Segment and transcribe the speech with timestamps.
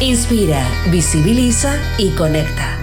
[0.00, 2.76] Inspira, visibiliza y conecta.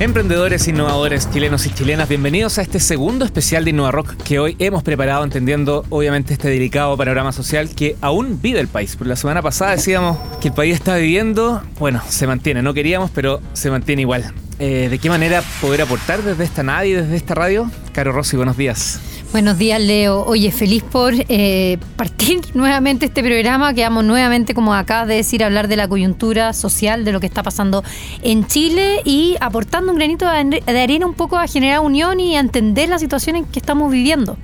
[0.00, 4.56] Emprendedores, innovadores, chilenos y chilenas, bienvenidos a este segundo especial de Innova Rock que hoy
[4.58, 8.96] hemos preparado entendiendo obviamente este delicado panorama social que aún vive el país.
[8.96, 13.12] Por la semana pasada decíamos que el país está viviendo, bueno, se mantiene, no queríamos,
[13.14, 14.34] pero se mantiene igual.
[14.58, 17.70] Eh, ¿De qué manera poder aportar desde esta y desde esta radio?
[17.92, 18.98] Caro Rossi, buenos días.
[19.34, 20.24] Buenos días, Leo.
[20.26, 23.74] Oye, feliz por eh, partir nuevamente este programa.
[23.74, 27.42] Quedamos nuevamente, como acá de decir, hablar de la coyuntura social, de lo que está
[27.42, 27.82] pasando
[28.22, 32.38] en Chile y aportando un granito de arena un poco a generar unión y a
[32.38, 34.36] entender la situación en que estamos viviendo.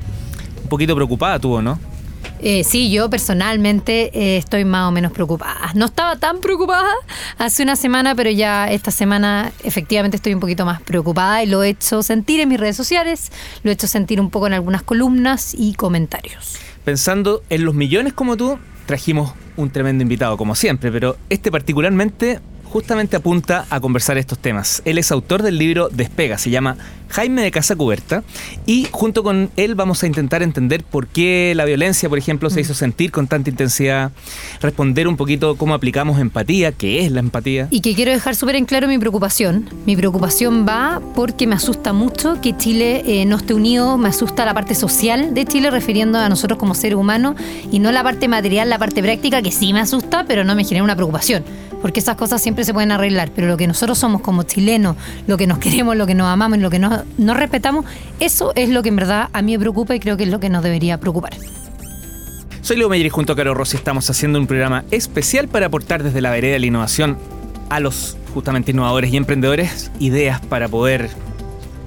[0.65, 1.79] Un poquito preocupada tuvo, ¿no?
[2.43, 5.73] Eh, sí, yo personalmente eh, estoy más o menos preocupada.
[5.75, 6.91] No estaba tan preocupada
[7.39, 11.63] hace una semana, pero ya esta semana efectivamente estoy un poquito más preocupada y lo
[11.63, 13.31] he hecho sentir en mis redes sociales,
[13.63, 16.57] lo he hecho sentir un poco en algunas columnas y comentarios.
[16.85, 22.41] Pensando en los millones como tú, trajimos un tremendo invitado, como siempre, pero este particularmente
[22.71, 24.81] justamente apunta a conversar estos temas.
[24.85, 26.77] Él es autor del libro Despega, se llama
[27.09, 28.23] Jaime de Casa Cuberta,
[28.65, 32.61] y junto con él vamos a intentar entender por qué la violencia, por ejemplo, se
[32.61, 34.13] hizo sentir con tanta intensidad,
[34.61, 37.67] responder un poquito cómo aplicamos empatía, qué es la empatía.
[37.71, 39.69] Y que quiero dejar súper en claro mi preocupación.
[39.87, 44.45] Mi preocupación va porque me asusta mucho que Chile eh, no esté unido, me asusta
[44.45, 47.35] la parte social de Chile, refiriendo a nosotros como seres humanos,
[47.73, 50.65] y no la parte material, la parte práctica, que sí me asusta, pero no me
[50.65, 51.45] genera una preocupación
[51.81, 54.97] porque esas cosas siempre se pueden arreglar, pero lo que nosotros somos como chilenos,
[55.27, 57.85] lo que nos queremos, lo que nos amamos y lo que nos, respetamos,
[58.19, 60.41] eso es lo que en verdad a mí me preocupa y creo que es lo
[60.41, 61.37] que nos debería preocupar.
[62.63, 66.03] Soy Leo Meyer y junto a Caro Rossi estamos haciendo un programa especial para aportar
[66.03, 67.19] desde la vereda de la innovación
[67.71, 71.09] a los justamente innovadores y emprendedores ideas para poder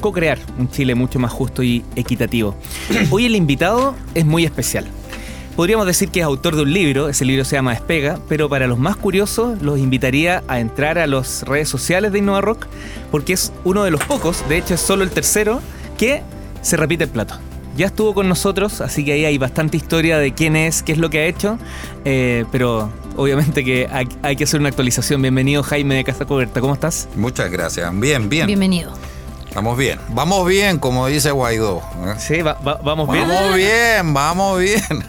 [0.02, 2.56] co-crear un Chile mucho más justo y equitativo.
[3.12, 4.86] Hoy el invitado es muy especial.
[5.56, 8.66] Podríamos decir que es autor de un libro, ese libro se llama Despega, pero para
[8.66, 12.66] los más curiosos los invitaría a entrar a las redes sociales de Innova Rock,
[13.12, 15.62] porque es uno de los pocos, de hecho es solo el tercero,
[15.96, 16.24] que
[16.64, 17.36] se repite el plato.
[17.78, 20.97] Ya estuvo con nosotros, así que ahí hay bastante historia de quién es, qué es
[20.97, 21.59] lo que ha hecho,
[22.03, 25.22] eh, pero obviamente que hay, hay, que hacer una actualización.
[25.22, 27.08] Bienvenido Jaime de Casa Coberta, ¿cómo estás?
[27.16, 28.47] Muchas gracias, bien, bien.
[28.47, 28.91] Bienvenido.
[29.56, 30.00] Vamos bien.
[30.09, 31.84] Vamos bien, como dice Guaidó.
[32.08, 32.16] ¿eh?
[32.18, 33.28] Sí, vamos bien.
[33.28, 35.06] Vamos bien, vamos bien.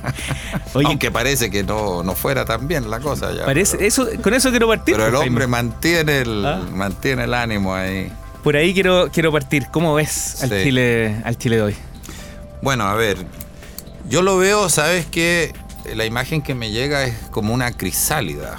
[0.75, 3.47] Aunque parece que no, no fuera tan bien la cosa ya.
[3.47, 4.97] Parece, eso, con eso quiero partir.
[4.97, 6.63] Pero el pues, hombre mantiene el, ah.
[6.73, 8.13] mantiene el ánimo ahí.
[8.43, 9.69] Por ahí quiero, quiero partir.
[9.71, 11.77] ¿Cómo ves al, Chile, al Chile de hoy?
[12.61, 13.17] Bueno, a ver.
[14.07, 15.55] Yo lo veo, ¿sabes qué?
[15.95, 18.57] La imagen que me llega es como una crisálida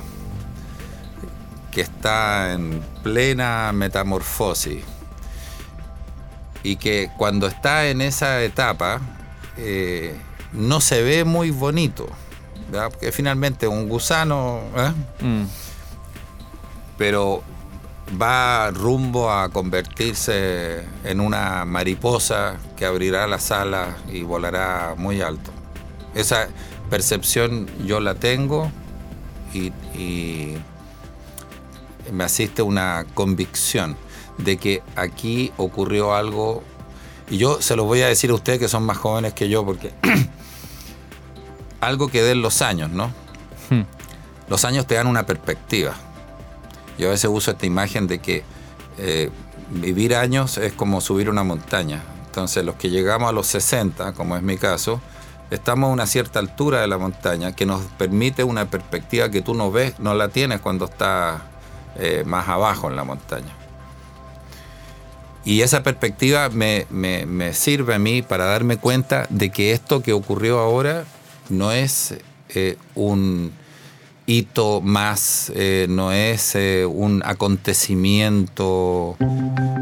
[1.70, 4.84] que está en plena metamorfosis
[6.66, 9.00] y que cuando está en esa etapa
[9.56, 10.18] eh,
[10.52, 12.08] no se ve muy bonito,
[12.72, 14.92] porque finalmente un gusano, ¿eh?
[15.24, 15.44] mm.
[16.98, 17.44] pero
[18.20, 25.52] va rumbo a convertirse en una mariposa que abrirá las alas y volará muy alto.
[26.16, 26.48] Esa
[26.90, 28.72] percepción yo la tengo
[29.54, 30.58] y, y
[32.12, 33.96] me asiste una convicción
[34.38, 36.64] de que aquí ocurrió algo,
[37.30, 39.66] y yo se lo voy a decir a ustedes que son más jóvenes que yo,
[39.66, 39.94] porque
[41.82, 43.08] algo que den los años, ¿no?
[43.70, 43.84] Hmm.
[44.50, 45.94] Los años te dan una perspectiva.
[46.98, 48.44] Yo a veces uso esta imagen de que
[48.98, 49.30] eh,
[49.70, 52.04] vivir años es como subir una montaña.
[52.28, 55.02] Entonces los que llegamos a los 60, como es mi caso,
[55.50, 59.54] estamos a una cierta altura de la montaña que nos permite una perspectiva que tú
[59.54, 61.42] no ves, no la tienes cuando estás
[61.98, 63.54] eh, más abajo en la montaña.
[65.46, 70.58] Y esa perspectiva me, sirve a mí para darme cuenta de que esto que ocurrió
[70.60, 71.06] ahora
[71.50, 72.16] no es
[72.50, 73.52] eh, un
[74.26, 79.18] hito más, eh, no es eh, un acontecimiento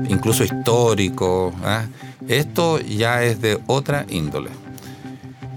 [0.10, 1.54] incluso histórico.
[1.64, 1.86] ¿ah?
[2.28, 4.50] Esto ya es de otra índole.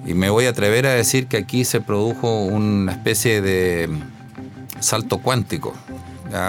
[0.07, 3.89] Y me voy a atrever a decir que aquí se produjo una especie de
[4.79, 5.75] salto cuántico,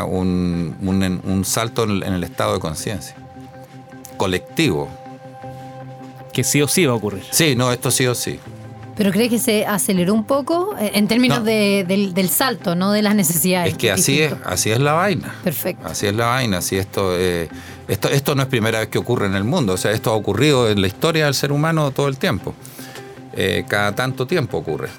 [0.07, 3.15] un, salto en el estado de conciencia
[4.17, 4.89] colectivo.
[6.33, 7.23] Que sí o sí va a ocurrir.
[7.31, 8.39] Sí, no, esto sí o sí.
[8.95, 11.45] ¿Pero crees que se aceleró un poco eh, en términos No.
[11.45, 13.73] de- del, del salto, no de las necesidades?
[13.73, 15.35] Es que así es, así es la vaina.
[15.43, 15.87] Perfecto.
[15.87, 17.47] Así es la vaina, así esto, eh,
[17.87, 20.15] esto, esto no es primera vez que ocurre en el mundo, o sea, esto ha
[20.15, 22.55] ocurrido en la historia del ser humano todo el tiempo.
[23.33, 24.89] Eh, cada tanto tiempo ocurre.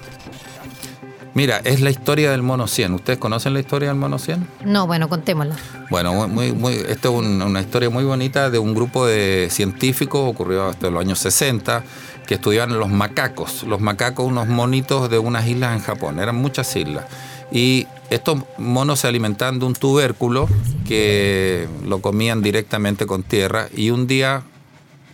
[1.35, 2.93] Mira, es la historia del mono 100.
[2.95, 4.47] ¿Ustedes conocen la historia del mono 100?
[4.65, 5.55] No, bueno, contémosla.
[5.89, 9.47] Bueno, muy, muy, muy, esto es un- una historia muy bonita de un grupo de
[9.51, 11.83] científicos, ocurrió hasta los años 60,
[12.27, 13.63] que estudiaban los macacos.
[13.63, 17.05] Los macacos, unos monitos de unas islas en Japón, eran muchas islas.
[17.51, 20.47] Y estos monos se alimentaban de un tubérculo
[20.87, 24.43] que lo comían directamente con tierra y un día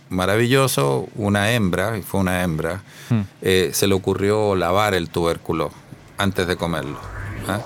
[0.08, 2.82] maravilloso, una hembra, y fue una hembra,
[3.42, 5.70] eh, se le ocurrió lavar el tubérculo
[6.18, 6.98] antes de comerlo.
[7.48, 7.60] ¿ah?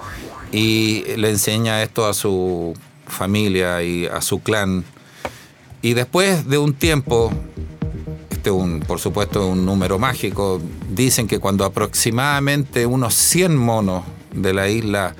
[0.52, 2.74] Y le enseña esto a su
[3.06, 4.84] familia y a su clan.
[5.82, 7.32] Y después de un tiempo,
[8.30, 10.60] este un, por supuesto un número mágico,
[10.90, 15.14] dicen que cuando aproximadamente unos 100 monos de la isla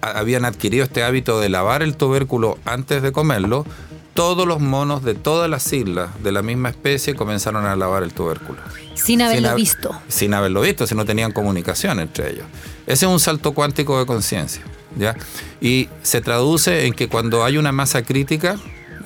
[0.00, 3.64] habían adquirido este hábito de lavar el tubérculo antes de comerlo,
[4.12, 8.12] todos los monos de todas las islas de la misma especie comenzaron a lavar el
[8.12, 8.58] tubérculo.
[8.94, 10.00] Sin haberlo hab- visto.
[10.08, 12.46] Sin haberlo visto, si no tenían comunicación entre ellos.
[12.86, 14.62] Ese es un salto cuántico de conciencia.
[14.96, 15.16] ¿ya?
[15.60, 18.56] Y se traduce en que cuando hay una masa crítica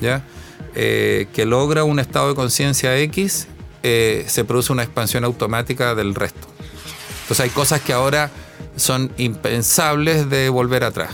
[0.00, 0.23] ¿ya?
[0.75, 3.49] Eh, que logra un estado de conciencia X,
[3.82, 6.46] eh, se produce una expansión automática del resto.
[7.23, 8.31] Entonces hay cosas que ahora
[8.76, 11.11] son impensables de volver atrás.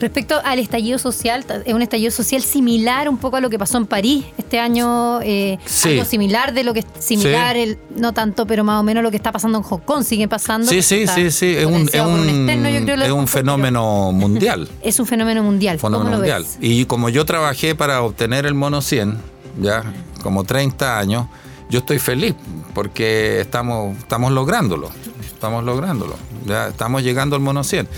[0.00, 3.78] Respecto al estallido social, es un estallido social similar un poco a lo que pasó
[3.78, 5.90] en París este año, eh, Sí.
[5.90, 7.62] algo similar de lo que es similar, Sí.
[7.62, 10.28] el- no tanto, pero más o menos lo que está pasando en Hong Kong sigue
[10.28, 10.68] pasando.
[10.70, 11.54] Sí, sí, sí, sí.
[11.56, 14.68] Es un, es un, externo, yo creo, lo de es un fenómeno mundial.
[14.82, 15.78] Es un fenómeno mundial.
[15.80, 16.42] ¿Cómo fenómeno lo mundial.
[16.44, 16.58] ves?
[16.60, 19.18] Y como yo trabajé para obtener el mono 100,
[19.60, 19.82] ya
[20.22, 21.26] como 30 años,
[21.70, 22.34] yo estoy feliz
[22.74, 24.90] porque estamos, estamos lográndolo.
[25.32, 26.16] Estamos lográndolo.
[26.46, 27.88] Ya estamos llegando al mono 100.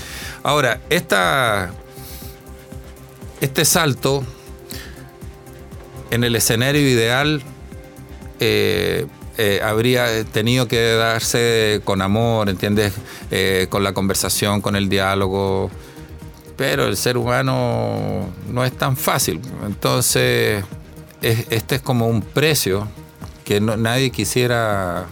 [0.43, 1.71] Ahora, esta,
[3.41, 4.23] este salto
[6.11, 7.43] en el escenario ideal
[8.41, 9.07] eh,
[9.39, 12.93] eh, habría tenido que darse con amor, ¿entiendes?
[13.31, 15.71] Eh, con la conversación, con el diálogo.
[16.57, 19.41] Pero el ser humano no es tan fácil.
[19.65, 20.63] Entonces,
[21.23, 22.87] es- este es como un precio
[23.45, 25.07] que nadie quisiera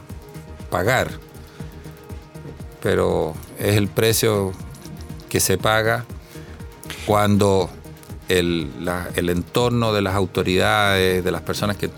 [0.71, 1.11] pagar.
[2.83, 4.53] Pero es el precio
[5.31, 6.05] que se paga
[7.07, 7.71] cuando
[8.29, 11.89] el, la- el entorno de las autoridades, de las personas que,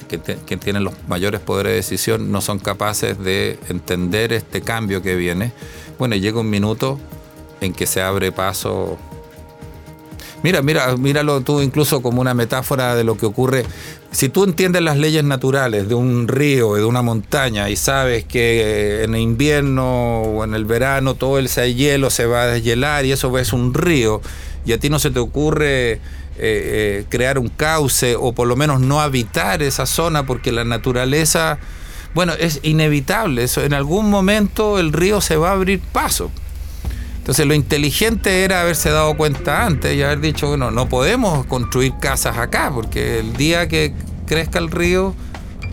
[0.59, 5.53] tienen los mayores poderes de decisión, no son capaces de entender este cambio que viene.
[5.99, 6.99] Bueno, llega un minuto
[7.61, 8.97] en que se abre paso.
[10.43, 13.65] Mira, mira, míralo tú incluso como una metáfora de lo que ocurre.
[14.11, 19.05] Si tú entiendes las leyes naturales de un río, de una montaña, y sabes que
[19.05, 23.13] en el invierno o en el verano todo ese hielo se va a deshielar y
[23.13, 24.23] eso es un río,
[24.65, 26.01] y a ti no se te ocurre
[26.43, 30.65] eh, eh, crear un cauce o por lo menos no habitar esa zona porque la
[30.65, 31.59] naturaleza,
[32.15, 33.45] bueno, es inevitable.
[33.45, 36.31] Eso, en algún momento el río se va a abrir paso.
[37.19, 41.93] Entonces lo inteligente era haberse dado cuenta antes y haber dicho, bueno, no podemos construir
[42.01, 43.93] casas acá porque el día que
[44.27, 45.15] crezca el río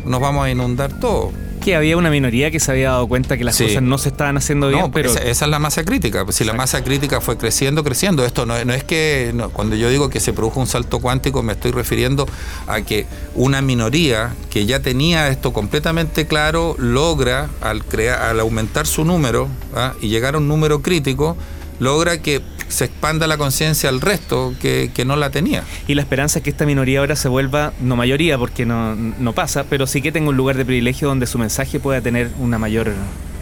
[0.04, 1.32] nos vamos a inundar todo.
[1.68, 3.66] Que había una minoría que se había dado cuenta que las Sí.
[3.66, 6.24] cosas no se estaban haciendo bien, No, pero esa, esa es la masa crítica.
[6.24, 9.76] Pues Si la masa crítica fue creciendo, creciendo, esto no, no es que no, cuando
[9.76, 12.26] yo digo que se produjo un salto cuántico, me estoy refiriendo
[12.68, 13.06] a que
[13.36, 19.50] una minoría que ya tenía esto completamente claro logra al crear, al aumentar su número
[19.76, 19.92] ¿ah?
[20.02, 21.36] y llegar a un número crítico,
[21.80, 25.64] logra que se expanda la conciencia al resto que, que no la tenía.
[25.88, 29.34] y la esperanza es que esta minoría ahora se vuelva, no mayoría porque no, no
[29.34, 32.58] pasa, pero sí que tenga un lugar de privilegio donde su mensaje pueda tener una
[32.58, 32.94] mayor,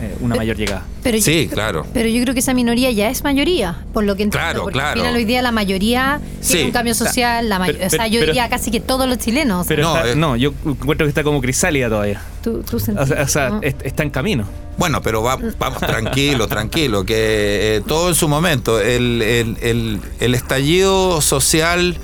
[0.01, 0.83] eh, una mayor llegada.
[1.03, 1.85] Pero Sí, yo, claro.
[1.93, 4.45] Pero yo creo que esa minoría ya es mayoría, por lo que entiendo.
[4.47, 4.89] Claro, porque claro.
[4.91, 6.53] Al final hoy día la mayoría Sí.
[6.53, 9.17] tiene un cambio social, la Pero- o sea, yo pero- diría casi que todos los
[9.19, 9.65] chilenos.
[9.67, 10.15] Pero No, está- eh.
[10.15, 12.21] no, yo encuentro que está como crisálida todavía.
[12.43, 13.59] tú, tú O sentís, sea, o sea, ¿no?
[13.63, 14.47] es- está en camino.
[14.77, 18.79] Bueno, pero va- vamos tranquilo, tranquilo, que eh, todo en su momento.
[18.81, 21.97] El, el- el- el estallido social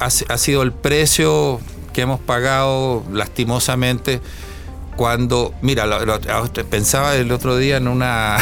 [0.00, 1.60] ha sido el precio
[1.92, 4.20] que hemos pagado lastimosamente
[4.98, 6.20] cuando, mira, lo- lo-
[6.68, 8.36] pensaba el otro día en una,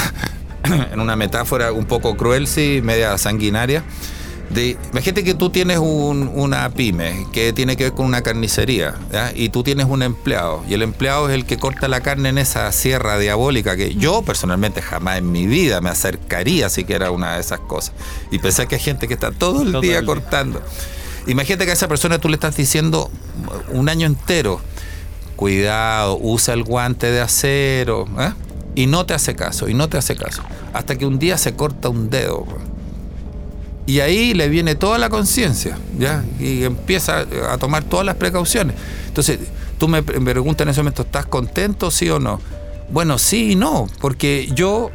[0.93, 3.85] en una metáfora un poco cruel, sí, media sanguinaria.
[4.51, 8.95] De, imagínate que tú tienes un- una pyme que tiene que ver con una carnicería
[9.13, 9.33] ¿ya?
[9.35, 12.39] y tú tienes un empleado y el empleado es el que corta la carne en
[12.39, 17.35] esa sierra diabólica que yo personalmente jamás en mi vida me acercaría siquiera a una
[17.35, 17.93] de esas cosas
[18.31, 20.15] y pensar que hay gente que está todo el Todo día el día.
[20.15, 20.63] cortando
[21.27, 23.11] imagínate que a esa persona tú le estás diciendo
[23.73, 24.61] un año entero
[25.37, 28.33] cuidado usa el guante de acero ¿eh?
[28.75, 30.43] Y no te hace caso, y no te hace caso.
[30.75, 32.47] Hasta que un día se corta un dedo.
[33.87, 36.23] Y ahí le viene toda la conciencia, ¿ya?
[36.39, 38.77] Y empieza a tomar todas las precauciones.
[39.07, 39.39] Entonces,
[39.79, 42.39] tú me preguntas en ese momento, ¿estás contento, sí o no?
[42.91, 44.91] Bueno, sí y no, porque yo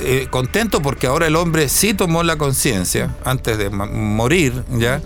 [0.00, 5.00] eh, contento porque ahora el hombre sí tomó la conciencia antes de morir, ¿ya?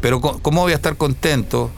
[0.00, 1.70] Pero ¿cómo voy a estar contento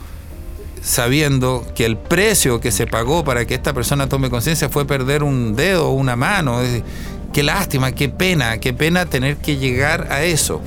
[0.81, 5.23] sabiendo que el precio que se pagó para que esta persona tome conciencia fue perder
[5.23, 6.59] un dedo o una mano?
[7.33, 10.61] Qué lástima, qué pena, qué pena tener que llegar a eso.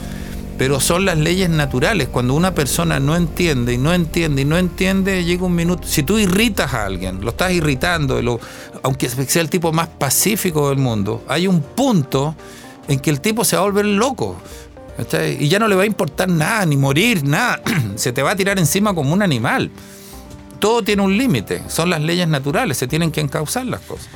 [0.57, 2.09] Pero son las leyes naturales.
[2.09, 5.87] Cuando una persona no entiende y no entiende y no entiende, llega un minuto.
[5.87, 8.41] Si tú irritas a alguien, lo estás irritando,
[8.83, 12.37] aunque sea el tipo más pacífico del mundo, hay un punto
[12.87, 14.37] en que el tipo se va a volver loco.
[15.39, 17.61] Y ya no le va a importar nada, ni morir, nada.
[17.97, 19.71] se te va a tirar encima como un animal.
[20.65, 21.63] Todo tiene un límite.
[21.69, 24.09] Son las leyes naturales, se tienen que encauzar las cosas.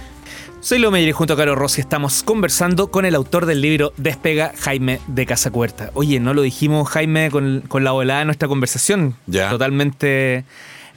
[0.61, 3.93] Soy Leo Meyer y junto a Caro Rossi estamos conversando con el autor del libro
[3.99, 5.91] Despega, Jaime de Casacuerta.
[5.93, 9.15] Oye, no lo dijimos, Jaime, con, la volada de nuestra conversación.
[9.27, 9.51] Ya.
[9.51, 10.47] Totalmente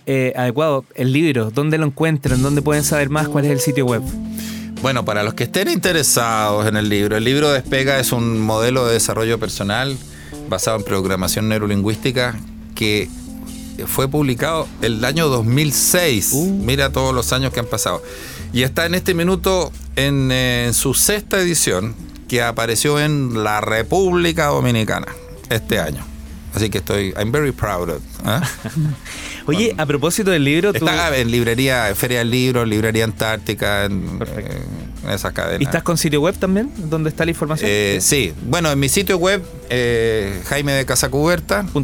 [0.06, 0.86] eh, adecuado.
[0.96, 2.42] El libro, ¿dónde lo encuentran?
[2.42, 3.28] ¿Dónde pueden saber más?
[3.28, 4.04] ¿Cuál es el sitio web?
[4.82, 8.88] Bueno, para los que estén interesados en el libro, el libro Despega es un modelo
[8.88, 9.98] de desarrollo personal
[10.48, 12.40] basado en programación neurolingüística
[12.74, 13.10] que
[13.88, 16.32] fue publicado el año 2006.
[16.34, 16.46] Uh.
[16.64, 18.02] Mira todos los años que han pasado.
[18.54, 21.96] Y está en este minuto en, su sexta edición
[22.28, 25.08] que apareció en la República Dominicana
[25.50, 26.06] este año.
[26.54, 28.02] Así que estoy, I'm very proud of.
[28.26, 28.42] ¿eh?
[29.46, 34.20] Oye, a propósito del libro, está en librería, Feria del Libro, librería Antártica, en,
[35.10, 35.62] esas cadenas.
[35.62, 37.70] ¿Y estás con sitio web también, ¿Dónde está la información?
[37.72, 41.82] Eh, sí, bueno, en mi sitio web, eh, Jaime de Casacuberta.cl.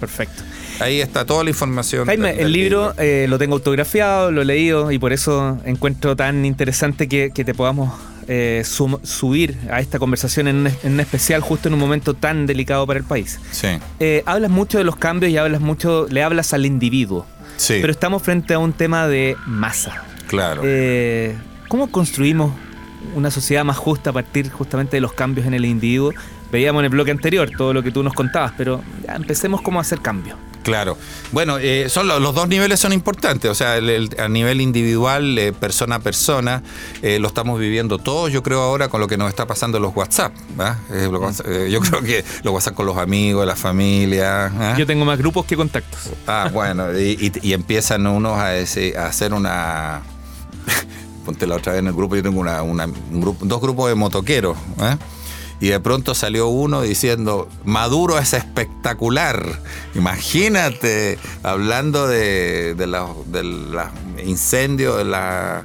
[0.00, 0.42] Perfecto.
[0.80, 2.06] Ahí está toda la información.
[2.06, 6.44] Jaime, el libro, eh, lo tengo autografiado, lo he leído y por eso encuentro tan
[6.44, 7.92] interesante que, te podamos
[8.34, 12.98] eh, subir a esta conversación en un, especial justo en un momento tan delicado para
[12.98, 13.38] el país.
[13.50, 13.68] Sí.
[14.00, 17.26] Eh, hablas mucho de los cambios y hablas mucho, le hablas al individuo.
[17.58, 17.78] Sí.
[17.80, 20.04] Pero estamos frente a un tema de masa.
[20.28, 20.62] Claro.
[21.68, 22.52] ¿Cómo construimos
[23.14, 26.14] una sociedad más justa a partir justamente de los cambios en el individuo?
[26.50, 29.78] Veíamos en el bloque anterior todo lo que tú nos contabas, pero ya empecemos cómo
[29.78, 30.38] hacer cambio.
[30.62, 30.96] Claro.
[31.32, 33.50] Bueno, eh, son los, dos niveles son importantes.
[33.50, 36.62] O sea, a nivel individual, eh, persona a persona,
[37.02, 38.32] eh, lo estamos viviendo todos.
[38.32, 40.32] Yo creo ahora con lo que nos está pasando en los WhatsApp.
[41.68, 44.76] yo creo que los WhatsApp con los amigos, la familia.
[44.78, 46.00] Yo tengo más grupos que contactos.
[46.26, 46.98] Ah, bueno.
[46.98, 50.02] y, empiezan unos a, a hacer una.
[51.24, 52.16] Ponte la otra vez en el grupo.
[52.16, 54.56] Yo tengo una, un grupo, dos grupos de motoqueros.
[55.60, 59.60] Y de pronto salió uno diciendo, Maduro es espectacular.
[59.94, 63.10] Imagínate, hablando de, de los
[64.24, 65.64] incendios, de la...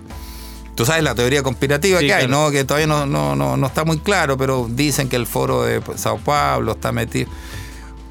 [0.75, 2.51] Tú sabes la teoría conspirativa que hay, ¿no?
[2.51, 6.19] Que todavía no, no, no, está muy claro, pero dicen que el foro de Sao
[6.19, 7.31] Paulo está metido.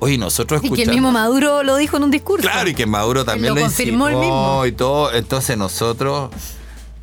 [0.00, 0.78] Oye, nosotros escuchamos.
[0.78, 2.42] Y que el mismo Maduro lo dijo en un discurso.
[2.42, 4.66] Claro, y que Maduro también lo, lo confirmó el mismo.
[4.66, 5.12] Y todo.
[5.12, 6.30] Entonces nosotros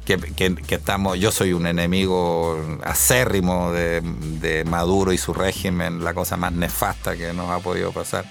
[0.05, 6.51] que, estamos, yo soy un enemigo acérrimo de, Maduro y su régimen, la cosa más
[6.51, 8.25] nefasta que nos ha podido pasar.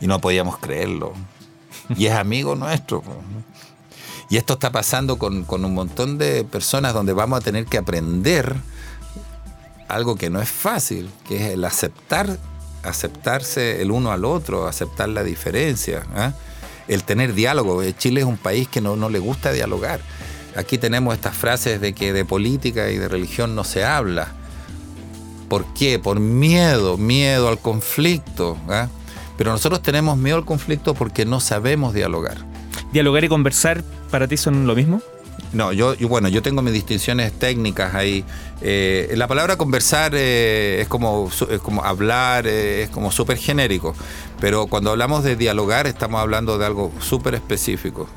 [0.00, 1.12] Y no podíamos creerlo.
[1.96, 3.02] Y es amigo nuestro.
[4.28, 7.78] Y esto está pasando con, con un montón de personas donde vamos a tener que
[7.78, 8.56] aprender
[9.88, 12.38] algo que no es fácil, que es el aceptar,
[12.82, 16.32] aceptarse el uno al otro, aceptar la diferencia, ¿eh?
[16.88, 17.82] el tener diálogo.
[17.92, 20.00] Chile es un país que no, no le gusta dialogar.
[20.56, 24.28] Aquí tenemos estas frases de que de política y de religión no se habla.
[25.48, 25.98] ¿Por qué?
[25.98, 28.56] Por miedo, miedo al conflicto.
[28.68, 28.88] ¿ah?
[29.36, 32.38] Pero nosotros tenemos miedo al conflicto porque no sabemos dialogar.
[32.92, 35.02] ¿Dialogar y conversar para ti son lo mismo?
[35.52, 38.24] No, yo, bueno, yo tengo mis distinciones técnicas ahí.
[38.62, 43.94] Eh, la palabra conversar eh, es, como, es como hablar, eh, es como súper genérico,
[44.40, 48.08] pero cuando hablamos de dialogar estamos hablando de algo súper específico,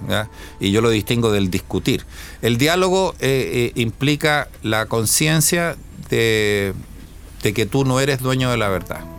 [0.59, 2.05] y yo lo distingo del discutir.
[2.41, 3.15] El diálogo
[3.75, 5.75] implica la conciencia
[6.09, 6.73] de
[7.41, 9.12] que tú no eres dueño de la verdad.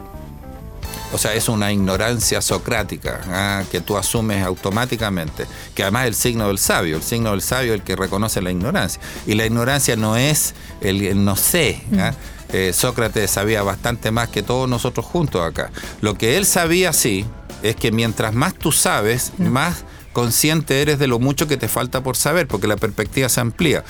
[1.14, 3.62] O sea, es una ignorancia socrática ¿ah?
[3.71, 7.73] que tú asumes automáticamente, que además es el signo del sabio, el signo del sabio
[7.73, 9.00] es el que reconoce la ignorancia.
[9.25, 11.85] Y la ignorancia no es el, no sé.
[12.00, 12.11] ¿ah?
[12.11, 12.56] Mm.
[12.56, 15.71] Eh, Sócrates sabía bastante más que todos nosotros juntos acá.
[16.00, 17.25] Lo que él sabía sí
[17.62, 19.47] es que mientras más tú sabes, mm.
[19.47, 23.40] más consciente eres de lo mucho que te falta por saber, porque la perspectiva se
[23.40, 23.85] amplía.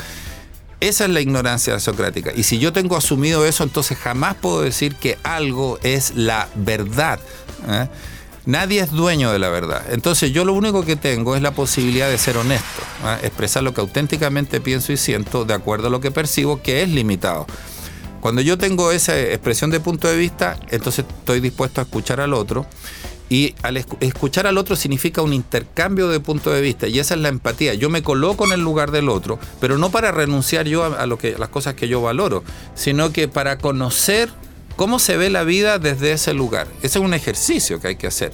[0.80, 2.32] Esa es la ignorancia socrática.
[2.34, 7.20] Y si yo tengo asumido eso, entonces jamás puedo decir que algo es la verdad.
[7.68, 7.88] ¿eh?
[8.46, 9.82] Nadie es dueño de la verdad.
[9.90, 13.18] Entonces yo lo único que tengo es la posibilidad de ser honesto, ¿ah?
[13.22, 16.90] expresar lo que auténticamente pienso y siento de acuerdo a lo que percibo, que es
[16.90, 17.46] limitado.
[18.20, 22.34] Cuando yo tengo esa expresión de punto de vista, entonces estoy dispuesto a escuchar al
[22.34, 22.66] otro.
[23.30, 27.20] Y al escuchar al otro significa un intercambio de punto de vista y esa es
[27.20, 27.74] la empatía.
[27.74, 31.18] Yo me coloco en el lugar del otro, pero no para renunciar yo a, lo
[31.18, 34.28] que, las cosas que yo valoro, sino que para conocer
[34.76, 36.66] cómo se ve la vida desde ese lugar.
[36.82, 38.32] Ese es un ejercicio que hay que hacer.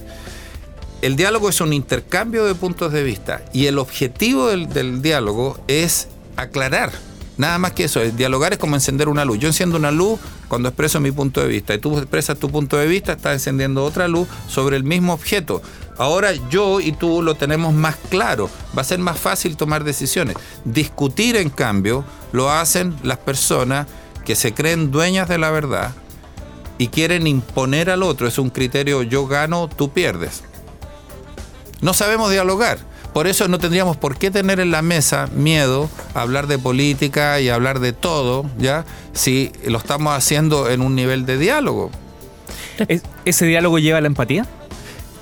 [1.01, 6.09] El diálogo es un intercambio de puntos de vista y el objetivo del, diálogo es
[6.35, 6.91] aclarar.
[7.37, 9.39] Nada más que eso, dialogar es como encender una luz.
[9.39, 10.19] Yo enciendo una luz
[10.51, 13.85] cuando expreso mi punto de vista y tú expresas tu punto de vista, estás encendiendo
[13.85, 15.61] otra luz sobre el mismo objeto.
[15.97, 20.35] Ahora yo y tú lo tenemos más claro, va a ser más fácil tomar decisiones.
[20.65, 22.03] Discutir, en cambio,
[22.33, 23.87] lo hacen las personas
[24.25, 25.93] que se creen dueñas de la verdad,
[26.77, 28.27] y quieren imponer al otro.
[28.27, 30.43] Es un criterio yo gano, tú pierdes.
[31.79, 32.77] No sabemos dialogar.
[33.13, 37.41] Por eso no tendríamos por qué tener en la mesa miedo a hablar de política
[37.41, 38.85] y hablar de todo, ¿ya?
[39.13, 41.91] Si lo estamos haciendo en un nivel de diálogo.
[43.25, 44.45] ¿Ese diálogo lleva a la empatía?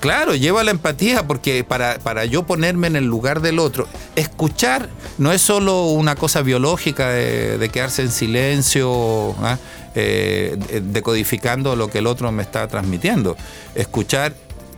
[0.00, 4.88] Claro, lleva la empatía porque para, para, yo ponerme en el lugar del otro, escuchar
[5.18, 9.58] no es solo una cosa biológica de, quedarse en silencio, ¿ah?
[9.94, 13.36] eh, decodificando lo que el otro me está transmitiendo.
[13.74, 14.32] Escuchar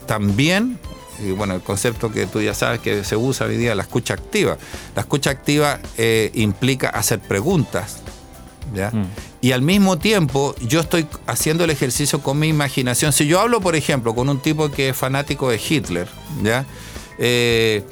[0.05, 0.77] también,
[1.19, 4.13] y bueno, el concepto que tú ya sabes que se usa hoy día, la escucha
[4.13, 4.57] activa.
[4.95, 7.97] La escucha activa eh, implica hacer preguntas,
[8.73, 8.91] ¿ya?
[8.91, 9.07] Mm
[9.43, 13.11] y al mismo tiempo yo estoy haciendo el ejercicio con mi imaginación.
[13.11, 16.07] Si yo hablo, por ejemplo, con un tipo que es fanático de Hitler,
[16.41, 16.65] ¿ya?
[17.17, 17.83] Eh,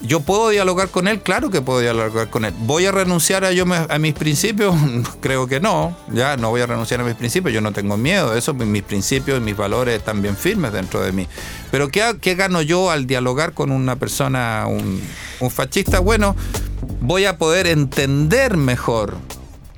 [0.00, 2.54] yo puedo dialogar con él, claro que puedo dialogar con él.
[2.60, 4.74] ¿Voy a renunciar a, yo a mis principios?
[5.20, 8.36] Creo que no, ya no voy a renunciar a mis principios, yo no tengo miedo,
[8.36, 11.26] eso, mis principios y mis valores están bien firmes dentro de mí.
[11.70, 15.00] Pero ¿qué, qué gano yo al dialogar con una persona, un,
[15.40, 16.00] un fascista?
[16.00, 16.36] Bueno,
[17.00, 19.16] voy a poder entender mejor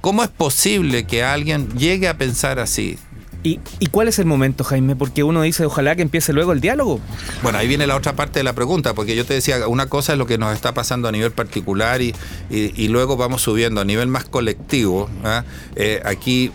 [0.01, 2.99] ¿Cómo es posible que alguien llegue a pensar así?
[3.43, 3.59] ¿Y,
[3.91, 4.97] cuál es el momento, Jaime?
[4.97, 7.01] Porque uno dice, ojalá que empiece luego el diálogo.
[7.43, 10.13] Bueno, ahí viene la otra parte de la pregunta, porque yo te decía, una cosa
[10.13, 12.15] es lo que nos está pasando a nivel particular y,
[12.51, 15.09] y, luego vamos subiendo a nivel más colectivo.
[15.25, 15.45] ¿ah?
[15.77, 16.53] Eh, aquí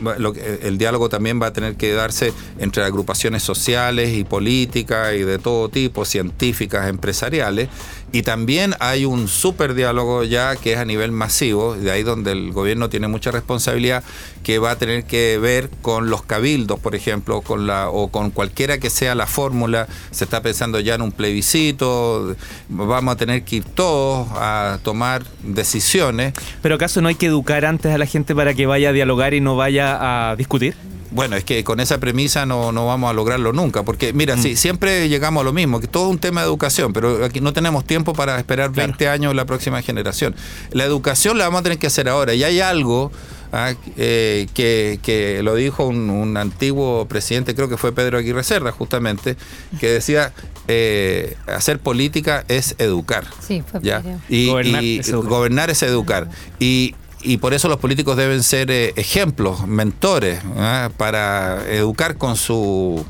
[0.61, 5.39] el diálogo también va a tener que darse entre agrupaciones sociales y políticas y de
[5.39, 7.69] todo tipo, científicas, empresariales.
[8.15, 12.31] Y también hay un super diálogo ya que es a nivel masivo, de ahí donde
[12.31, 14.05] el gobierno tiene mucha responsabilidad,
[14.41, 18.31] que va a tener que ver con los cabildos, por ejemplo, con la, o con
[18.31, 19.89] cualquiera que sea la fórmula.
[20.11, 22.37] Se está pensando ya en un plebiscito,
[22.69, 26.31] vamos a tener que ir todos a tomar decisiones.
[26.61, 29.33] ¿Pero acaso no hay que educar antes a la gente para que vaya a dialogar
[29.33, 30.73] y no vaya a discutir?
[31.15, 34.57] Bueno, es que con esa premisa no, no vamos a lograrlo nunca, porque mira, mm.
[34.57, 37.53] siempre llegamos a lo mismo, que todo es un tema de educación, pero aquí no
[37.53, 40.35] tenemos tiempo para esperar 20 años la próxima generación.
[40.71, 43.13] La educación la vamos a tener que hacer ahora, y hay algo
[43.53, 49.37] ah, eh, que, lo dijo un, antiguo presidente, creo que fue Pedro Aguirre Cerda, justamente,
[49.79, 50.33] que decía,
[50.67, 53.23] eh, hacer política es educar.
[53.39, 54.03] Sí, fue ¿ya?
[54.27, 55.29] Y, gobernar, es educar.
[55.29, 56.29] gobernar es educar.
[56.59, 56.93] Y
[57.25, 60.89] y por eso los políticos deben ser eh, ejemplos, mentores, ¿eh?
[60.95, 63.03] para educar con su...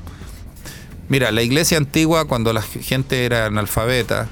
[1.09, 4.27] Mira, la iglesia antigua, cuando la gente era analfabeta,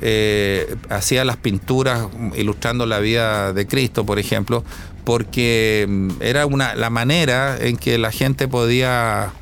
[0.00, 4.64] eh, hacía las pinturas ilustrando la vida de Cristo, por ejemplo,
[5.04, 9.32] porque mm, era una, la manera en que la gente podía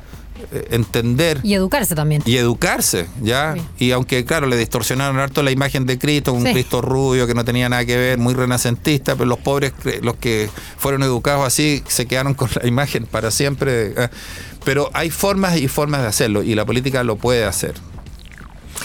[0.71, 1.39] entender.
[1.43, 2.21] Y educarse también.
[2.25, 3.55] Y educarse, ¿ya?
[3.77, 7.45] Y aunque, claro, le distorsionaron harto la imagen de Cristo, un Cristo rubio que no
[7.45, 12.05] tenía nada que ver, muy renacentista, pero los pobres, los que fueron educados así, se
[12.05, 13.93] quedaron con la imagen para siempre.
[13.95, 14.09] ¿eh?
[14.63, 17.75] Pero hay formas y formas de hacerlo, y la política lo puede hacer.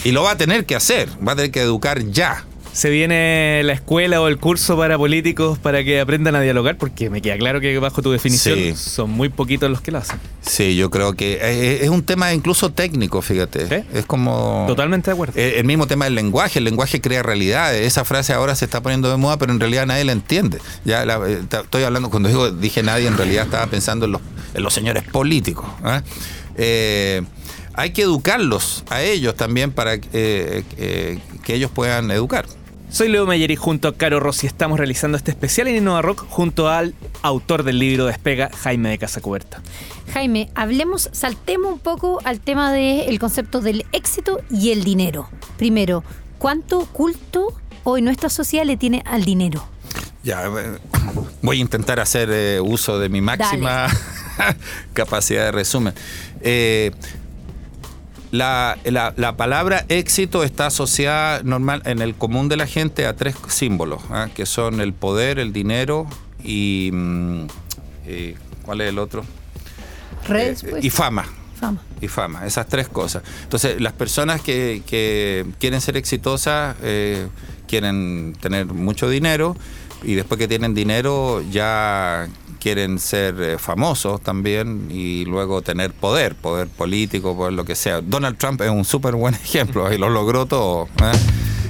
[0.05, 2.45] Y lo va a tener que hacer, va a tener que educar ya
[2.79, 6.79] se viene la escuela o el curso para políticos para que aprendan a dialogar?
[6.79, 10.21] Porque me queda claro que bajo tu definición son muy poquitos los que lo hacen.
[10.43, 13.85] Sí, yo creo que es, un tema incluso técnico, fíjate.
[13.93, 14.65] Es como...
[14.69, 15.33] Totalmente de acuerdo.
[15.35, 17.85] El, mismo tema del lenguaje, el lenguaje crea realidades.
[17.85, 20.61] Esa frase ahora se está poniendo de moda, pero en realidad nadie la entiende.
[20.85, 24.23] Ya eh, estoy hablando, cuando digo dije nadie, en realidad estaba pensando en los,
[24.55, 25.67] en los señores políticos.
[25.85, 26.01] ¿eh?
[26.59, 27.23] eh
[27.75, 30.65] hay que educarlos a ellos también para eh,
[31.45, 32.47] que ellos puedan educar.
[32.91, 36.25] Soy Leo Meyer y junto a Caro Rossi estamos realizando este especial en Innova Rock
[36.29, 39.61] junto al autor del libro Despega, Jaime de Casacuberta.
[40.13, 45.29] Jaime, hablemos, saltemos un poco al tema del concepto del éxito y el dinero.
[45.59, 46.03] Primero,
[46.39, 49.69] ¿cuánto culto hoy nuestra sociedad le tiene al dinero?
[50.25, 50.79] Ya, eh,
[51.43, 53.87] voy a intentar hacer eh, uso de mi máxima
[54.95, 55.95] capacidad de resumen.
[56.41, 56.93] Eh,
[58.31, 63.17] La, la- la palabra éxito está asociada normal en el común de la gente a
[63.17, 64.29] tres símbolos, ¿ah?
[64.35, 66.07] que son el poder, el dinero
[66.45, 67.47] y, mm,
[68.09, 69.25] y- ¿cuál es el otro?
[70.27, 70.85] Redes, Eh, pues.
[70.85, 71.25] y fama.
[71.59, 71.81] Fama.
[72.01, 73.25] y fama, esas tres cosas.
[73.43, 77.27] Entonces, las personas que, que quieren ser exitosas eh,
[77.67, 79.57] quieren tener mucho dinero
[80.05, 82.29] y después que tienen dinero ya
[82.61, 88.01] quieren ser eh, famosos también y luego tener poder, poder político, poder lo que sea.
[88.01, 90.85] Donald Trump es un súper buen ejemplo y lo logró todo.
[91.03, 91.13] ¿eh?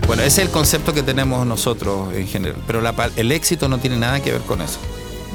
[0.07, 3.79] Bueno, ese es el concepto que tenemos nosotros en general, pero la el éxito no
[3.79, 4.79] tiene nada que ver con eso.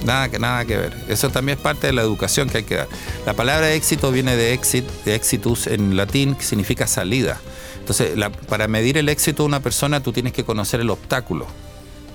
[0.06, 0.94] Nada nada que ver.
[1.08, 2.88] Eso también es parte de la educación que hay que dar.
[3.26, 7.40] La palabra éxito viene de exit, de exitus en latín, que significa salida.
[7.80, 11.46] Entonces, la- para medir el éxito de una persona, tú tienes que conocer el obstáculo.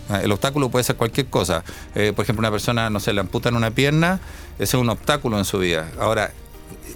[0.09, 1.65] Ah, El obstáculo puede ser cualquier cosa.
[1.95, 4.21] Eh, por ejemplo, una persona, no sé, le amputan una pierna,
[4.59, 5.91] ese es un obstáculo en su vida.
[6.01, 6.33] Ahora,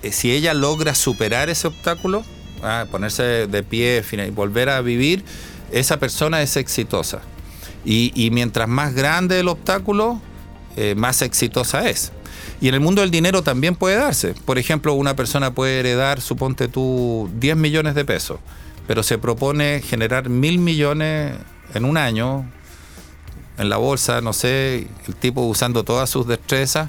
[0.03, 2.25] eh, si ella logra superar ese obstáculo,
[2.63, 5.25] ah, ponerse de pie y volver a vivir,
[5.71, 7.21] esa persona es exitosa.
[7.85, 10.21] Y, y mientras más grande el obstáculo,
[10.77, 12.13] eh, más exitosa es.
[12.61, 14.35] Y en el mundo del dinero también puede darse.
[14.45, 18.39] Por ejemplo, una persona puede heredar, suponte tú, 10 millones de pesos,
[18.87, 21.35] pero se propone generar mil millones
[21.75, 22.47] en un año
[23.59, 26.89] en la bolsa, no sé, el tipo usando todas sus destrezas,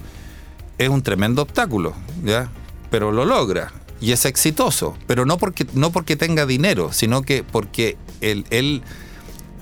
[0.78, 2.50] es un tremendo obstáculo, ¿ya?
[2.90, 7.44] Pero lo logra y es exitoso, pero no porque, no porque tenga dinero, sino que
[7.44, 8.82] porque él, él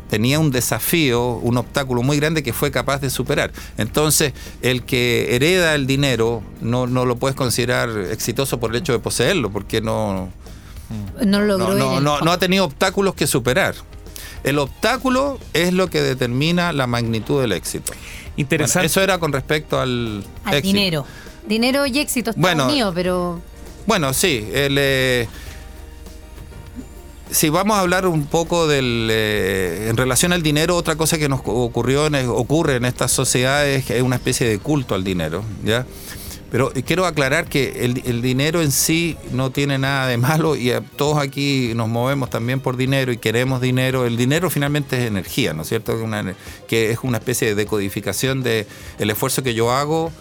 [0.10, 3.52] tenía un desafío, un obstáculo muy grande que fue capaz de superar.
[3.78, 8.92] Entonces, el que hereda el dinero no, no lo puedes considerar exitoso por el hecho
[8.94, 10.30] de poseerlo, porque no,
[11.24, 11.76] No lo logró.
[11.76, 13.76] no, no, no ha tenido obstáculos que superar.
[14.44, 17.92] El obstáculo es lo que determina la magnitud del éxito.
[18.38, 18.80] Interesante.
[18.80, 20.74] Bueno, eso era con respecto al, Al éxito.
[20.78, 21.06] dinero.
[21.48, 22.66] Dinero y éxito está Bueno.
[22.68, 23.40] unido, pero
[23.86, 24.48] Bueno, sí.
[24.54, 25.28] el, eh,
[27.30, 31.30] si vamos a hablar un poco del, eh, en relación al dinero, otra cosa que
[31.30, 35.86] nos ocurrió en, ocurre en estas sociedades es una especie de culto al dinero, ¿ya?
[36.52, 40.72] Pero quiero aclarar que el, el dinero en sí no tiene nada de malo y
[40.98, 44.06] todos aquí nos movemos también por dinero y queremos dinero.
[44.06, 45.96] El dinero finalmente es energía, ¿no es cierto?
[45.96, 46.36] Una-
[46.68, 48.68] que es una especie de decodificación de
[49.00, 50.12] el esfuerzo que yo hago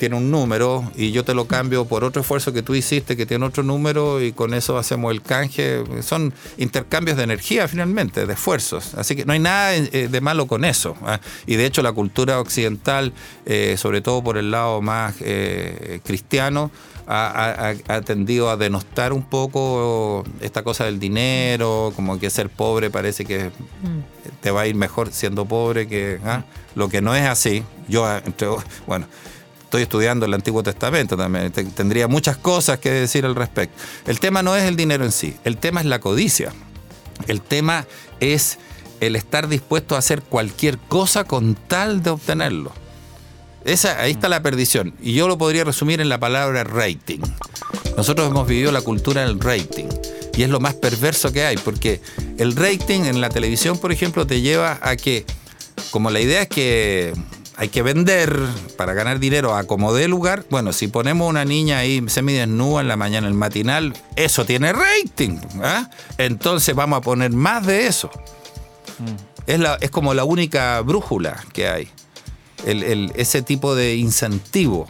[0.00, 3.26] tiene un número y yo te lo cambio por otro esfuerzo que tú hiciste que
[3.26, 5.84] tiene otro número y con eso hacemos el canje.
[6.02, 8.94] Son intercambios de energía finalmente, de esfuerzos.
[8.94, 10.96] Así que no hay nada eh, de malo con eso.
[11.04, 11.20] ¿ah?
[11.46, 13.12] Y de hecho la cultura occidental,
[13.46, 16.72] eh, sobre todo por el lado más eh, cristiano,
[17.12, 22.88] ha, ha- tendido a denostar un poco esta cosa del dinero, como que ser pobre
[22.88, 23.50] parece que
[24.40, 26.44] te va a ir mejor siendo pobre que ¿ah?
[26.76, 27.64] lo que no es así.
[27.88, 28.48] Yo, ah, entre-
[28.86, 29.06] bueno,
[29.70, 33.80] estoy estudiando el Antiguo Testamento también, te- tendría muchas cosas que decir al respecto.
[34.04, 36.52] El tema no es el dinero en sí, el tema es la codicia.
[37.28, 37.86] El tema
[38.18, 38.58] es
[38.98, 42.72] el estar dispuesto a hacer cualquier cosa con tal de obtenerlo.
[43.64, 44.94] Esa, ahí está la perdición.
[45.00, 47.20] Y yo lo podría resumir en la palabra rating.
[47.96, 49.86] Nosotros hemos vivido la cultura del rating.
[50.36, 52.00] Y es lo más perverso que hay, porque
[52.38, 55.26] el rating en la televisión, por ejemplo, te lleva a que,
[55.92, 57.12] como la idea es que
[57.60, 58.34] hay que vender
[58.78, 62.88] para ganar dinero a como dé lugar, bueno, si ponemos una niña ahí semidesnuda en
[62.88, 65.36] la mañana, el matinal, eso tiene rating.
[65.62, 65.90] ¿ah?
[66.16, 68.10] Entonces vamos a poner más de eso.
[69.46, 71.88] Es, la- es como la única brújula que hay.
[72.64, 74.88] El- el- ese tipo de incentivo.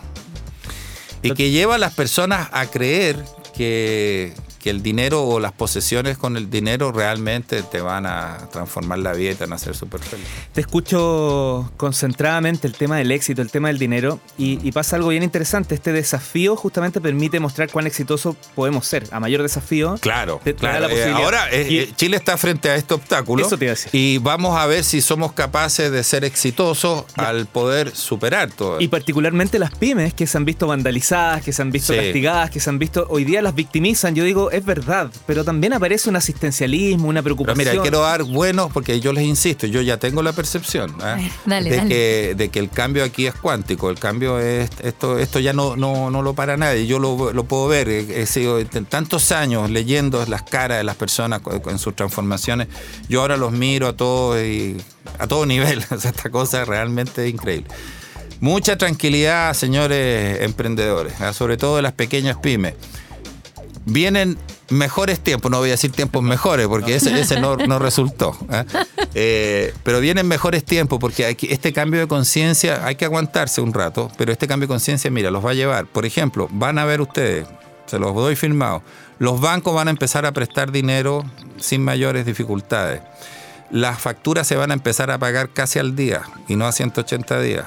[1.24, 3.24] Y que lleva a las personas a creer
[3.56, 8.99] que, que el dinero o las posesiones con el dinero realmente te van a transformar
[8.99, 10.27] la vida y te van a hacer súper feliz.
[10.53, 15.09] Te escucho concentradamente el tema del éxito, el tema del dinero, y, y pasa algo
[15.09, 15.75] bien interesante.
[15.75, 19.07] Este desafío justamente permite mostrar cuán exitoso podemos ser.
[19.11, 21.16] A mayor desafío, Claro, te- te da la Eh, posibilidad.
[21.23, 23.90] ahora eh, Y- eh, Chile está frente a este obstáculo Eso te iba a decir.
[23.94, 27.29] y vamos a ver si somos capaces de ser exitosos Ya.
[27.31, 28.81] al poder superar todo.
[28.81, 31.99] Y particularmente las pymes que se han visto vandalizadas, que se han visto Sí.
[31.99, 34.14] castigadas, que se han visto hoy día las victimizan.
[34.14, 37.58] Yo digo, es verdad, pero también aparece un asistencialismo, una Pero preocupación.
[37.72, 41.18] mira, quiero dar buenos porque yo les insisto, yo ya tengo la percepción ¿ah?
[41.46, 41.88] dale, de, dale.
[41.88, 45.76] Que, de que el cambio aquí es cuántico, el cambio es esto, esto ya no,
[45.76, 49.70] no, no lo para nadie, yo lo, lo puedo ver, he, he sido tantos años
[49.70, 52.68] leyendo las caras de las personas en sus transformaciones,
[53.08, 54.76] yo ahora los miro a todos y
[55.18, 57.68] a todo nivel, esta cosa es realmente increíble.
[58.40, 61.34] Mucha tranquilidad, señores emprendedores, ¿ah?
[61.34, 62.74] sobre todo de las pequeñas pymes
[63.84, 64.38] vienen
[64.70, 68.36] mejores tiempos, no voy a decir tiempos mejores, porque ese, ese no, no resultó.
[68.50, 68.64] ¿eh?
[69.14, 73.74] Eh, pero vienen mejores tiempos, porque aquí, este cambio de conciencia hay que aguantarse un
[73.74, 75.86] rato, pero este cambio de conciencia, mira, los va a llevar.
[75.86, 77.46] Por ejemplo, van a ver ustedes,
[77.86, 78.82] se los doy firmado.
[79.18, 81.24] Los bancos van a empezar a prestar dinero
[81.58, 83.02] sin mayores dificultades.
[83.70, 87.40] Las facturas se van a empezar a pagar casi al día y no a 180
[87.40, 87.66] días.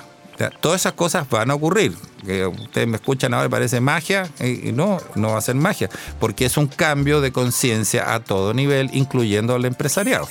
[0.62, 1.96] Todas esas cosas van a ocurrir.
[2.26, 5.90] Que ustedes me escuchan ahora y parece magia, y no, no va a ser magia,
[6.20, 10.28] porque es un cambio de conciencia a todo nivel, incluyendo al empresariado,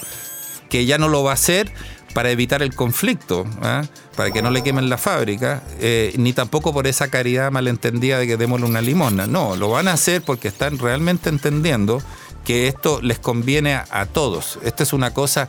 [0.71, 1.71] que ya no lo va a hacer
[2.13, 3.85] para evitar el conflicto, ¿ah?
[4.17, 8.27] para que no le quemen la fábrica, eh, ni tampoco por esa caridad malentendida de
[8.27, 9.27] que démosle una limosna.
[9.27, 12.03] No, lo van a hacer porque están realmente entendiendo
[12.45, 14.59] que esto les conviene a, todos.
[14.63, 15.49] Esta es una cosa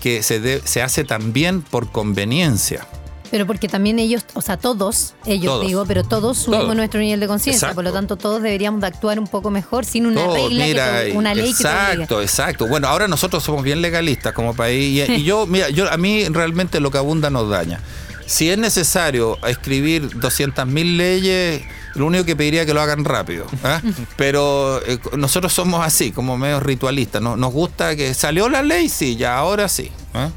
[0.00, 2.86] que se, se hace también por conveniencia.
[3.30, 7.26] Pero porque también ellos, o sea, todos, ellos digo, pero todos subimos nuestro nivel de
[7.26, 11.34] conciencia, por lo tanto todos deberíamos de actuar un poco mejor sin una regla, una
[11.34, 15.90] ley exacto, Exacto, Bueno, ahora nosotros somos bien legalistas como país y, yo, mira, yo
[15.90, 17.80] a mí realmente lo que abunda nos daña.
[18.26, 21.62] Si es necesario escribir 200.000 leyes,
[21.94, 23.46] lo único que pediría es que lo hagan rápido.
[23.64, 23.80] ¿ah?
[24.16, 27.22] Pero eh, nosotros somos así, como medio ritualistas.
[27.22, 29.90] Nos, gusta que salió la ley, sí, ya ahora sí.
[30.12, 30.28] ¿ah?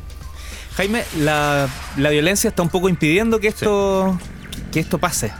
[0.81, 4.19] Jaime, la, violencia está un poco impidiendo que esto,
[4.71, 5.31] que esto pase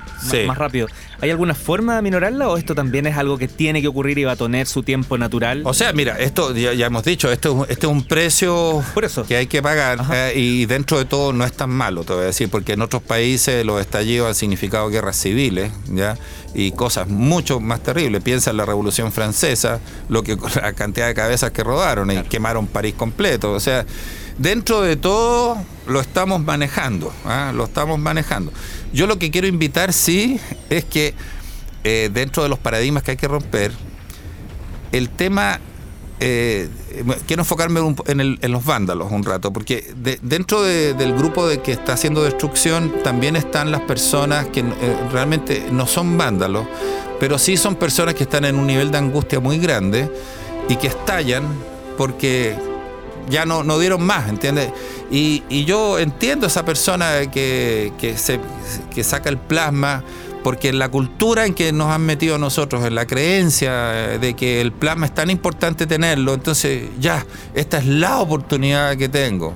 [0.45, 0.87] más, rápido.
[1.21, 4.23] ¿Hay alguna forma de minorarla o esto también es algo que tiene que ocurrir y
[4.23, 5.61] va a tener su tiempo natural?
[5.65, 8.83] O sea, mira, esto ya, hemos dicho, esto, este es un precio
[9.27, 12.23] que hay que pagar eh, y dentro de todo no es tan malo, te voy
[12.23, 16.17] a decir, porque en otros países los estallidos han significado guerras civiles, ¿ya?
[16.55, 18.23] Y cosas mucho más terribles.
[18.23, 19.79] Piensa en la Revolución Francesa,
[20.09, 23.51] lo que la cantidad de cabezas que rodaron y quemaron París completo.
[23.51, 23.85] O sea,
[24.39, 25.57] dentro de todo
[25.87, 27.51] lo estamos manejando, ¿ah?
[27.53, 28.51] lo estamos manejando.
[28.93, 31.10] Yo lo que quiero invitar, sí, es que
[31.83, 33.71] eh, dentro de los paradigmas que hay que romper,
[34.91, 35.59] el tema,
[36.19, 36.69] eh,
[37.25, 42.23] quiero enfocarme en, los vándalos un rato, porque dentro del grupo de que está haciendo
[42.23, 44.63] destrucción también están las personas que eh,
[45.11, 46.67] realmente no son vándalos,
[47.19, 50.11] pero sí son personas que están en un nivel de angustia muy grande
[50.69, 51.45] y que estallan
[51.97, 52.55] porque
[53.27, 54.71] ya no, no dieron más, ¿entiendes?
[55.09, 60.03] Y, yo entiendo esa persona que, que saca el plasma,
[60.43, 64.61] porque en la cultura en que nos han metido nosotros, en la creencia de que
[64.61, 69.53] el plasma es tan importante tenerlo, entonces ya, esta es la oportunidad que tengo.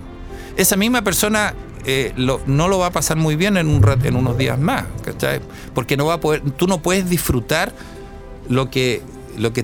[0.58, 1.54] Esa misma persona
[1.86, 5.42] eh, no lo va a pasar muy bien en, un, en unos días más, ¿cachai?
[5.74, 7.74] Porque no va a poder, tú no puedes disfrutar
[8.48, 9.02] lo que,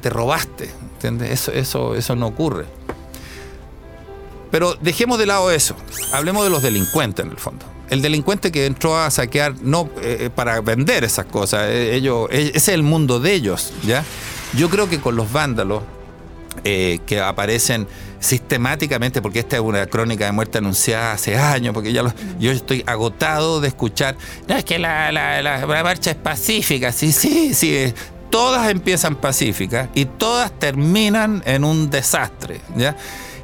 [0.02, 1.48] te robaste, ¿entiendes?
[1.50, 2.66] Eso no ocurre.
[4.52, 5.76] Pero dejemos de lado eso.
[6.12, 7.66] Hablemos de los delincuentes en el fondo.
[7.92, 12.52] El delincuente que entró a saquear no eh, para vender esas cosas, eh, ellos, eh,
[12.56, 14.06] ese es el mundo de ellos, ¿ya?
[14.56, 15.84] Yo creo que con los vándalos
[16.64, 17.88] que aparecen
[18.20, 22.04] sistemáticamente, porque esta es una crónica de muerte anunciada hace años, porque ya
[22.40, 24.16] yo estoy agotado de escuchar,
[24.48, 27.94] no, es que la, marcha es pacífica, sí, sí, sí,
[28.30, 32.96] todas empiezan pacíficas y todas terminan en un desastre, ¿ya?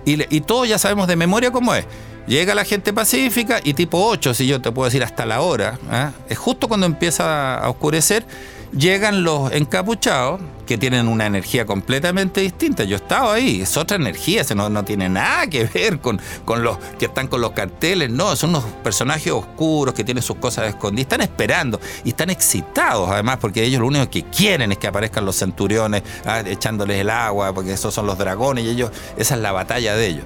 [0.05, 1.85] Y, todos ya sabemos de memoria cómo es.
[2.27, 5.79] Llega la gente pacífica y tipo 8, si yo te puedo decir hasta la hora,
[5.89, 6.11] ¿ah?
[6.27, 8.25] es justo cuando empieza a oscurecer,
[8.73, 12.83] llegan los encapuchados que tienen una energía completamente distinta.
[12.83, 16.63] Yo he estado ahí, es otra energía, eso no, tiene nada que ver con, con,
[16.63, 20.67] los que están con los carteles, no, son unos personajes oscuros que tienen sus cosas
[20.67, 24.87] escondidas, están esperando y están excitados además porque ellos lo único que quieren es que
[24.87, 29.35] aparezcan los centuriones ah, echándoles el agua, porque esos son los dragones y ellos, esa
[29.35, 30.25] es la batalla de ellos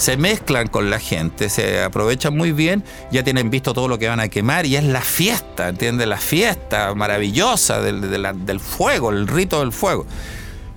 [0.00, 2.82] se mezclan con la gente, se aprovechan muy bien,
[3.12, 6.08] ya tienen visto todo lo que van a quemar y es la fiesta, ¿entiendes?
[6.08, 10.06] La fiesta maravillosa del, fuego, el rito del fuego.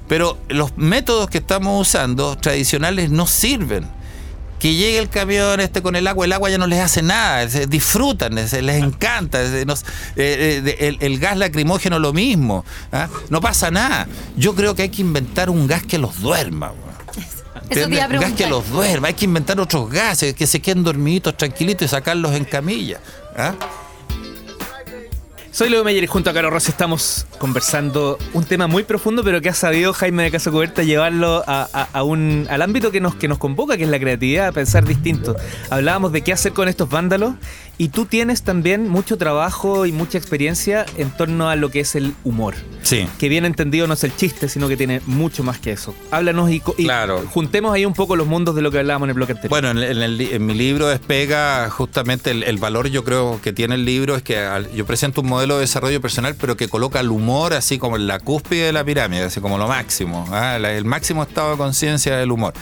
[0.10, 3.88] Pero los métodos que estamos usando tradicionales no sirven
[4.60, 7.46] que llegue el camión este con el agua, el agua ya no les hace nada,
[7.46, 9.66] disfrutan, les encanta, eh,
[10.18, 13.08] eh, el, gas lacrimógeno lo mismo, ¿ah?
[13.30, 14.06] no pasa nada.
[14.36, 16.74] Yo creo que hay que inventar un gas que los duerma.
[17.70, 21.86] Eso gas que los duerma, hay que inventar otros gases que se queden dormiditos tranquilitos
[21.86, 23.00] y sacarlos en camilla.
[23.36, 23.54] ¿ah?
[25.54, 29.40] Soy Leo Meyer y junto a Caro Rossi estamos conversando un tema muy profundo, pero
[29.40, 33.28] que ha sabido Jaime de Casa Cubierta llevarlo a, un, al ámbito que nos, que
[33.28, 35.36] nos convoca, que es la creatividad, a pensar distinto.
[35.70, 37.36] Hablábamos de qué hacer con estos vándalos
[37.78, 41.96] y tú tienes también mucho trabajo y mucha experiencia en torno a lo que es
[41.96, 42.56] el humor.
[42.82, 43.08] Sí.
[43.20, 45.94] Que bien entendido no es el chiste, sino que tiene mucho más que eso.
[46.10, 46.64] Háblanos y,
[47.32, 49.50] juntemos ahí un poco los mundos de lo que hablábamos en el bloque anterior.
[49.50, 54.24] Bueno, en, mi libro despega justamente el, valor, yo creo, que tiene el libro, es
[54.24, 57.96] que yo presento un modelo de desarrollo personal, pero que coloca el humor así como
[57.96, 60.56] en la cúspide de la pirámide, así como lo máximo, ¿ah?
[60.56, 62.54] el máximo estado de conciencia del humor.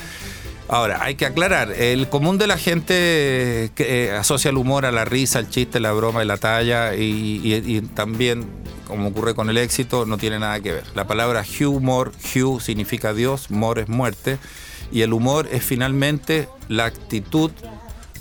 [0.71, 4.91] Ahora, hay que aclarar, el común de la gente que, eh, asocia el humor a
[4.93, 8.47] la risa, el chiste, la broma y la talla y, también
[8.87, 10.83] como ocurre con el éxito, no tiene nada que ver.
[10.95, 14.37] La palabra humor, hu significa Dios, mor es muerte,
[14.93, 17.51] y el humor es finalmente la actitud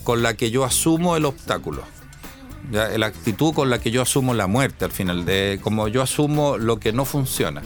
[0.02, 1.84] con la que yo asumo el obstáculo.
[2.70, 6.56] La actitud con la que yo asumo la muerte al final, de como yo asumo
[6.56, 7.62] lo que no funciona.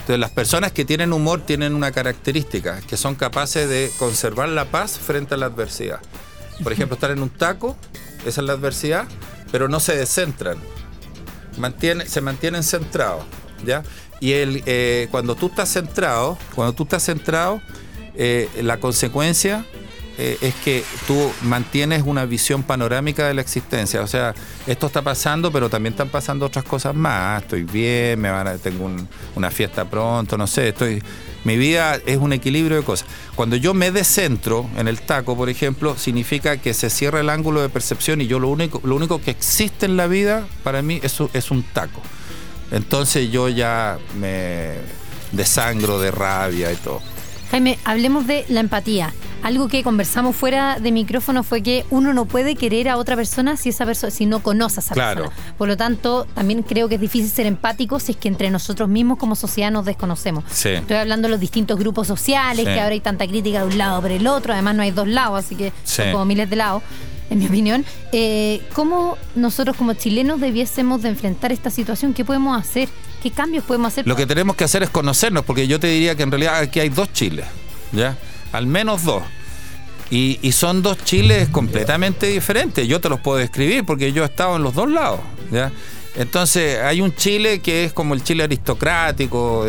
[0.00, 4.64] Entonces las personas que tienen humor tienen una característica, que son capaces de conservar la
[4.66, 6.00] paz frente a la adversidad.
[6.62, 7.76] Por ejemplo, estar en un taco,
[8.24, 9.06] esa es la adversidad,
[9.50, 10.58] pero no se descentran.
[12.06, 13.24] Se mantienen centrados.
[13.64, 13.82] ¿ya?
[14.20, 17.60] Y el, eh, cuando tú estás centrado, cuando tú estás centrado,
[18.14, 19.64] eh, la consecuencia
[20.18, 24.02] eh, es que tú mantienes una visión panorámica de la existencia.
[24.02, 24.34] O sea,
[24.66, 27.42] esto está pasando, pero también están pasando otras cosas más.
[27.42, 28.90] Estoy bien, me van a, tengo
[29.34, 31.02] una fiesta pronto, no sé, estoy.
[31.44, 33.08] Mi vida es un equilibrio de cosas.
[33.34, 37.62] Cuando yo me descentro en el taco, por ejemplo, significa que se cierra el ángulo
[37.62, 41.00] de percepción y yo lo único, lo único que existe en la vida para mí
[41.02, 42.02] es, es un taco.
[42.70, 44.74] Entonces yo ya me
[45.32, 47.00] desangro de rabia y todo.
[47.50, 49.12] Jaime, hablemos de la empatía.
[49.42, 53.56] Algo que conversamos fuera de micrófono fue que uno no puede querer a otra persona
[53.56, 55.30] si esa persona, si no conoce a esa persona.
[55.56, 58.88] Por lo tanto, también creo que es difícil ser empático si es que entre nosotros
[58.88, 60.44] mismos como sociedad nos desconocemos.
[60.64, 64.00] Estoy hablando de los distintos grupos sociales, que ahora hay tanta crítica de un lado
[64.02, 66.82] por el otro, además no hay dos lados, así que son como miles de lados
[67.30, 72.12] en mi opinión, eh, ¿cómo nosotros como chilenos debiésemos de enfrentar esta situación?
[72.12, 72.88] ¿Qué podemos hacer?
[73.22, 74.06] ¿Qué cambios podemos hacer?
[74.06, 76.80] Lo que tenemos que hacer es conocernos, porque yo te diría que en realidad aquí
[76.80, 77.46] hay dos Chiles,
[77.92, 78.16] ¿ya?
[78.52, 79.22] Al menos dos.
[80.10, 82.86] Y, son dos Chiles completamente diferentes.
[82.88, 85.20] Yo te los puedo describir porque yo he estado en los dos lados,
[85.52, 85.70] ¿ya?
[86.16, 89.64] Entonces, hay un Chile que es como el Chile aristocrático,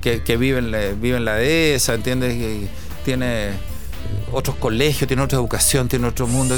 [0.00, 2.34] que, vive, en la, vive dehesa, ¿entiendes?
[2.34, 2.68] Que
[3.04, 3.50] tiene
[4.32, 6.56] otros colegios, tiene otra educación, tiene otro mundo,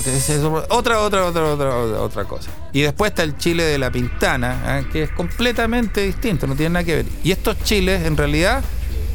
[0.69, 2.51] otra, otra, otra, otra, otra cosa.
[2.73, 4.87] Y después está el Chile de la Pintana, ¿eh?
[4.93, 7.07] que es completamente distinto, no tiene nada que ver.
[7.23, 8.63] Y estos chiles en realidad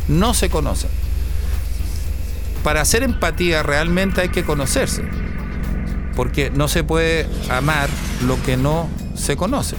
[0.08, 0.90] no se conocen.
[2.64, 5.04] Para hacer empatía realmente hay que conocerse,
[6.16, 7.90] porque no se puede amar
[8.26, 9.76] lo que no se conoce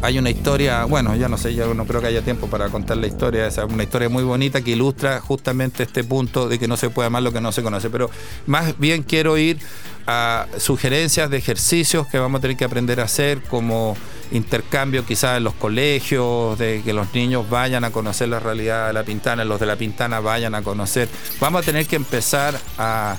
[0.00, 2.96] hay una historia, bueno, ya no sé, yo no creo que haya tiempo para contar
[2.98, 6.76] la historia, es una historia muy bonita que ilustra justamente este punto de que no
[6.76, 8.10] se puede amar lo que no se conoce, pero
[8.46, 9.58] más bien quiero ir
[10.06, 13.96] a sugerencias de ejercicios que vamos a tener que aprender a hacer como
[14.30, 18.92] intercambio quizás en los colegios, de que los niños vayan a conocer la realidad de
[18.92, 21.08] la Pintana, los de la Pintana vayan a conocer.
[21.40, 23.16] Vamos a tener que empezar a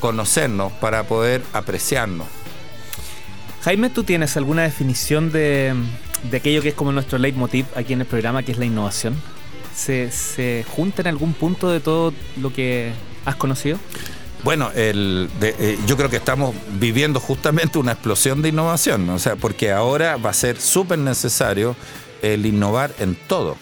[0.00, 2.26] conocernos para poder apreciarnos.
[3.62, 5.74] Jaime, ¿tú tienes alguna definición de,
[6.30, 9.16] de aquello que es como nuestro leitmotiv aquí en el programa, que es la innovación?
[9.74, 12.92] ¿Se, junta en algún punto de todo lo que
[13.24, 13.78] has conocido?
[14.42, 19.36] Bueno, el, eh, yo creo que estamos viviendo justamente una explosión de innovación, o sea,
[19.36, 21.76] porque ahora va a ser súper necesario
[22.22, 23.56] el innovar en todo,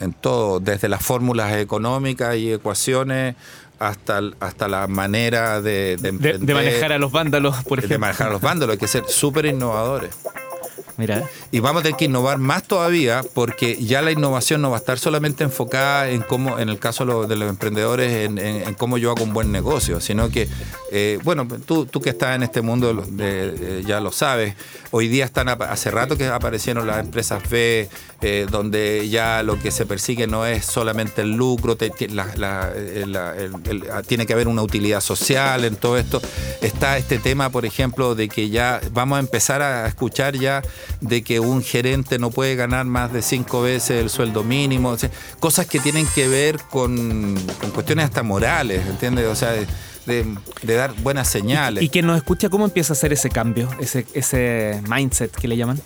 [0.00, 3.36] en todo, desde las fórmulas económicas y ecuaciones
[3.78, 7.94] hasta, hasta la manera de, de, de manejar a los vándalos, por ejemplo.
[7.94, 10.10] De manejar a los vándalos, hay que ser súper innovadores.
[11.52, 14.80] Y vamos a tener que innovar más todavía porque ya la innovación no va a
[14.80, 19.24] estar solamente enfocada en cómo, en el caso de los emprendedores, en, cómo yo hago
[19.24, 20.48] un buen negocio, sino que,
[20.92, 23.04] eh, bueno, tú, tú que estás en este mundo
[23.86, 24.54] ya lo sabes,
[24.90, 27.88] hoy día están, hace rato que aparecieron las empresas B,
[28.22, 32.06] eh, donde ya lo que se persigue no es solamente el lucro, tiene
[34.26, 36.20] que haber una utilidad social en todo esto.
[36.60, 40.62] Está este tema, por ejemplo, de que ya vamos a empezar a escuchar ya
[41.00, 44.96] de que un gerente no puede ganar más de cinco veces el sueldo mínimo,
[45.38, 47.36] cosas que tienen que ver con,
[47.74, 49.26] cuestiones hasta morales, ¿entiendes?
[49.26, 50.26] O sea, de,
[50.62, 51.82] dar buenas señales.
[51.82, 55.56] ¿Y, quien nos escucha cómo empieza a hacer ese cambio, ese, ese mindset que le
[55.56, 55.80] llaman?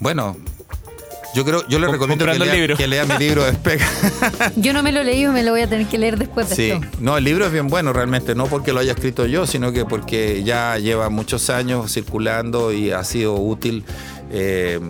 [0.00, 0.36] Bueno,
[1.34, 3.80] yo creo, yo le recomiendo que lea, que lea, mi libro de Spec.
[4.56, 6.56] yo no me lo he leído, me lo voy a tener que leer después de
[6.56, 6.72] sí.
[7.00, 9.84] No, el libro es bien bueno realmente, no porque lo haya escrito yo, sino que
[9.84, 13.84] porque ya lleva muchos años circulando y ha sido útil.
[14.30, 14.80] Eh,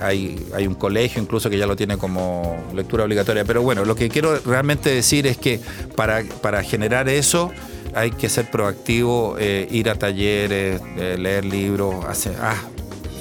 [0.00, 3.44] hay, hay, un colegio incluso que ya lo tiene como lectura obligatoria.
[3.44, 5.60] Pero bueno, lo que quiero realmente decir es que
[5.96, 7.52] para, para generar eso
[7.94, 12.56] hay que ser proactivo, eh, ir a talleres, eh, leer libros, hacer, ah,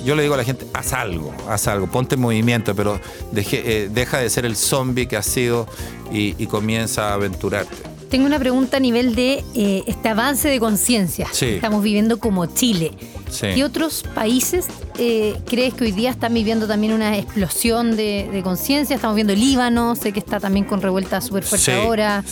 [0.07, 2.97] yo le digo a la gente, haz algo, haz algo, ponte en movimiento, pero
[3.35, 5.67] eh, deja de ser el zombie que has sido
[6.13, 7.75] y, comienza a aventurarte.
[8.09, 12.45] Tengo una pregunta a nivel de eh, este avance de conciencia que estamos viviendo como
[12.45, 12.93] Chile.
[13.41, 18.95] ¿Qué otros países eh, crees que hoy día están viviendo también una explosión de, conciencia?
[18.95, 22.23] Estamos viendo Líbano, sé que está también con revuelta súper fuerte ahora.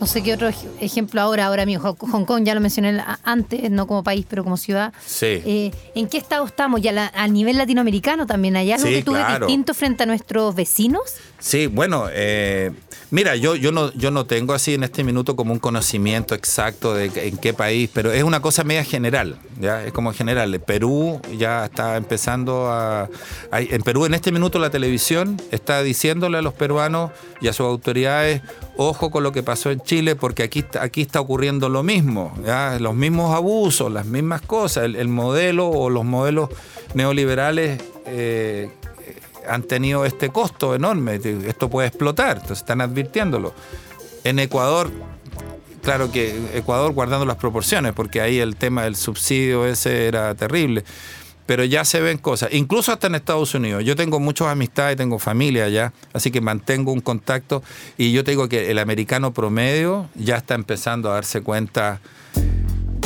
[0.00, 1.80] No sé qué otro ej- ejemplo ahora, ahora mío.
[1.80, 4.92] Hong Kong, ya lo mencioné antes, no como país, pero como ciudad.
[5.04, 5.26] Sí.
[5.44, 6.80] Eh, ¿En qué estado estamos?
[6.82, 8.54] La- a nivel latinoamericano también.
[8.56, 9.46] ¿Hay algo Sí, que tú ves claro.
[9.46, 11.02] distinto frente a nuestros vecinos?
[11.40, 12.70] Sí, bueno, eh,
[13.10, 16.94] mira, yo, yo, no, yo no tengo así en este minuto como un conocimiento exacto
[16.94, 19.84] de en qué país, pero es una cosa media general, ¿ya?
[19.84, 20.58] Es como general.
[20.60, 23.08] Perú ya está empezando a...
[23.52, 27.66] en Perú en este minuto la televisión está diciéndole a los peruanos y a sus
[27.66, 28.42] autoridades,
[28.78, 32.32] ojo con lo que pasó en Chile, porque aquí, aquí está ocurriendo lo mismo.
[32.80, 36.48] Los mismos abusos, las mismas cosas, el, el modelo o los modelos
[36.94, 37.82] neoliberales...
[38.06, 38.70] eh,
[39.48, 43.54] han tenido este costo enorme, esto puede explotar, entonces están advirtiéndolo.
[44.22, 44.90] En Ecuador,
[45.82, 50.84] claro que Ecuador guardando las proporciones, porque ahí el tema del subsidio ese era terrible,
[51.48, 53.82] pero ya se ven cosas, incluso hasta en Estados Unidos.
[53.82, 57.62] Yo tengo muchas amistades, tengo familia allá, así que mantengo un contacto
[57.96, 62.02] y yo te digo que el americano promedio ya está empezando a darse cuenta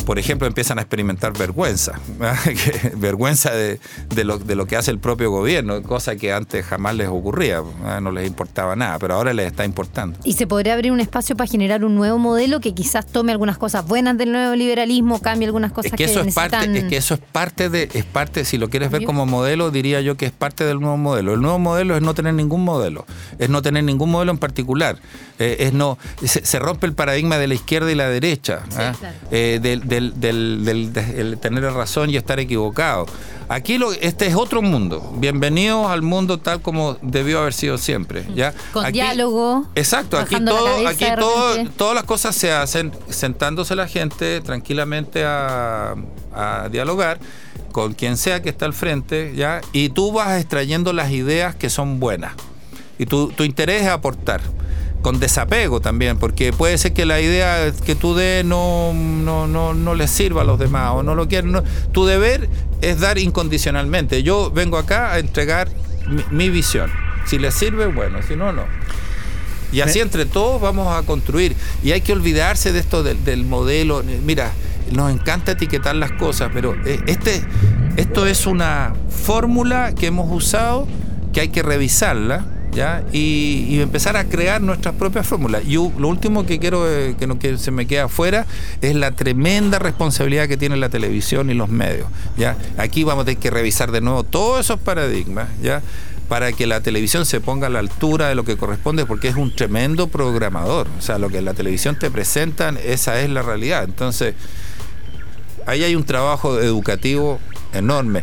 [0.04, 1.98] por ejemplo, empiezan a experimentar vergüenza,
[2.44, 3.78] Que- vergüenza de,
[4.14, 7.62] de lo, de lo que hace el propio gobierno, cosa que antes jamás les ocurría,
[8.00, 10.18] no les importaba nada, pero ahora les está importando.
[10.24, 13.58] Y se podría abrir un espacio para generar un nuevo modelo que quizás tome algunas
[13.58, 16.84] cosas buenas del nuevo liberalismo, cambie algunas cosas Es que eso es parte, necesitan- es
[16.84, 20.16] que eso es parte de, es parte, si lo quieres ver como modelo, diría yo
[20.16, 21.34] que es parte del nuevo modelo.
[21.34, 23.06] El nuevo modelo es no tener ningún modelo,
[23.38, 24.98] es no tener ningún modelo en particular,
[25.42, 28.94] eh, es no, se, se rompe el paradigma de la izquierda y la derecha, ¿ah?
[28.98, 29.14] claro.
[29.30, 33.06] Eh, del, del- del- del- de- el tener razón y estar equivocado.
[33.48, 35.12] Aquí lo, este es otro mundo.
[35.18, 38.24] Bienvenidos al mundo tal como debió haber sido siempre.
[38.34, 38.54] ¿ya?
[38.72, 43.88] Con Aquí- diálogo, Exacto, aquí todo, aquí todo, todas las cosas se hacen sentándose la
[43.88, 45.94] gente tranquilamente a,
[46.34, 47.18] a dialogar
[47.72, 49.60] con quien sea que está al frente, ¿ya?
[49.72, 52.32] Y tú vas extrayendo las ideas que son buenas.
[52.98, 54.40] Y tu, tu interés es aportar.
[55.02, 59.74] Con desapego también, porque puede ser que la idea que tú des no, no, no,
[59.74, 61.52] no les sirva a los demás o no lo quieren.
[61.52, 61.62] no.
[61.92, 62.48] Tu deber
[62.80, 64.22] es dar incondicionalmente.
[64.22, 65.68] Yo vengo acá a entregar
[66.08, 66.90] mi, mi visión.
[67.26, 68.64] Si les sirve, bueno, si no, no.
[69.72, 71.56] Y así entre todos vamos a construir.
[71.82, 74.02] Y hay que olvidarse de esto del, del modelo.
[74.24, 74.52] Mira,
[74.92, 77.42] nos encanta etiquetar las cosas, pero eh, este,
[77.96, 80.86] esto es una fórmula que hemos usado
[81.32, 82.44] que hay que revisarla.
[82.72, 83.04] ¿Ya?
[83.12, 85.62] Y, empezar a crear nuestras propias fórmulas.
[85.66, 88.46] Y lo último que quiero eh, que no que se me queda afuera
[88.80, 92.06] es la tremenda responsabilidad que tiene la televisión y los medios.
[92.38, 92.56] ¿ya?
[92.78, 95.48] Aquí vamos a tener que revisar de nuevo todos esos paradigmas.
[95.62, 95.82] ¿ya?
[96.32, 99.36] para que la televisión se ponga a la altura de lo que corresponde, porque es
[99.36, 100.88] un tremendo programador.
[100.98, 103.84] O sea, lo que la televisión te presentan, esa es la realidad.
[103.84, 104.34] Entonces,
[105.66, 107.38] ahí hay un trabajo educativo
[107.74, 108.22] enorme.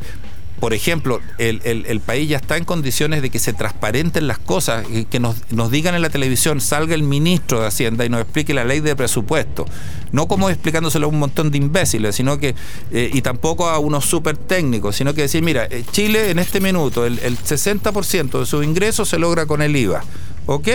[0.60, 4.40] Por ejemplo, el, el- el país ya está en condiciones de que se transparenten las
[4.40, 8.10] cosas, y que nos, nos digan en la televisión, salga el ministro de Hacienda y
[8.10, 9.66] nos explique la ley de presupuesto.
[10.12, 12.56] No como explicándoselo a un montón de imbéciles, sino que,
[12.92, 16.60] eh, y tampoco a unos súper técnicos, sino que decir, mira, eh, Chile en este
[16.60, 20.04] minuto, el, el 60% de sus ingresos se logra con el IVA.
[20.46, 20.68] ¿Ok?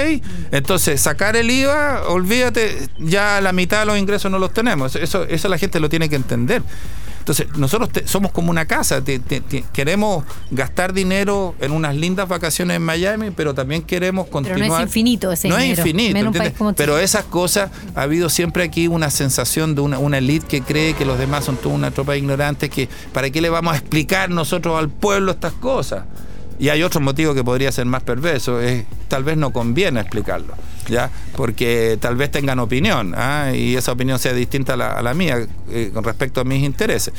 [0.52, 4.94] Entonces, sacar el IVA, olvídate, ya la mitad de los ingresos no los tenemos.
[4.94, 6.62] Eso, eso la gente lo tiene que entender.
[7.24, 12.28] Entonces, nosotros te- somos como una casa, te- te- queremos gastar dinero en unas lindas
[12.28, 14.80] vacaciones en Miami, pero también queremos Pero no continuar.
[14.82, 16.30] es infinito ese No es infinito,
[16.76, 20.92] pero esas cosas, ha habido siempre aquí una sensación de una, una elite que cree
[20.92, 23.78] que los demás son toda una tropa de ignorantes, que para qué le vamos a
[23.78, 26.04] explicar nosotros al pueblo estas cosas.
[26.58, 30.52] Y hay otro motivo que podría ser más perverso, es tal vez no conviene explicarlo,
[30.88, 31.10] ¿ya?
[31.36, 33.52] Porque tal vez tengan opinión, ¿ah?
[33.54, 36.62] y esa opinión sea distinta a la, a la mía eh, con respecto a mis
[36.62, 37.14] intereses.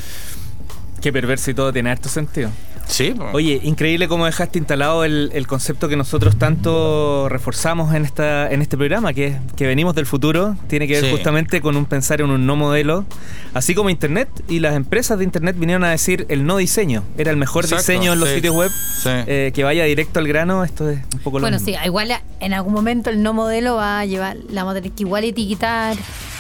[1.01, 2.49] Qué perverso y todo tiene harto sentido.
[2.88, 3.13] Sí.
[3.33, 8.61] Oye, increíble cómo dejaste instalado el, el concepto que nosotros tanto reforzamos en esta en
[8.61, 11.11] este programa, que es que venimos del futuro, tiene que ver Sí.
[11.11, 13.05] justamente con un pensar en un no modelo,
[13.53, 17.31] así como Internet y las empresas de Internet vinieron a decir el no diseño, era
[17.31, 18.36] el mejor Exacto, diseño en los sí.
[18.36, 19.09] sitios web, Sí.
[19.27, 21.73] eh, que vaya directo al grano, esto es un poco lo Bueno, mismo.
[21.79, 24.91] sí, igual en algún momento el no modelo va a llevar, la vamos a tener
[24.95, 25.95] que igual etiquetar.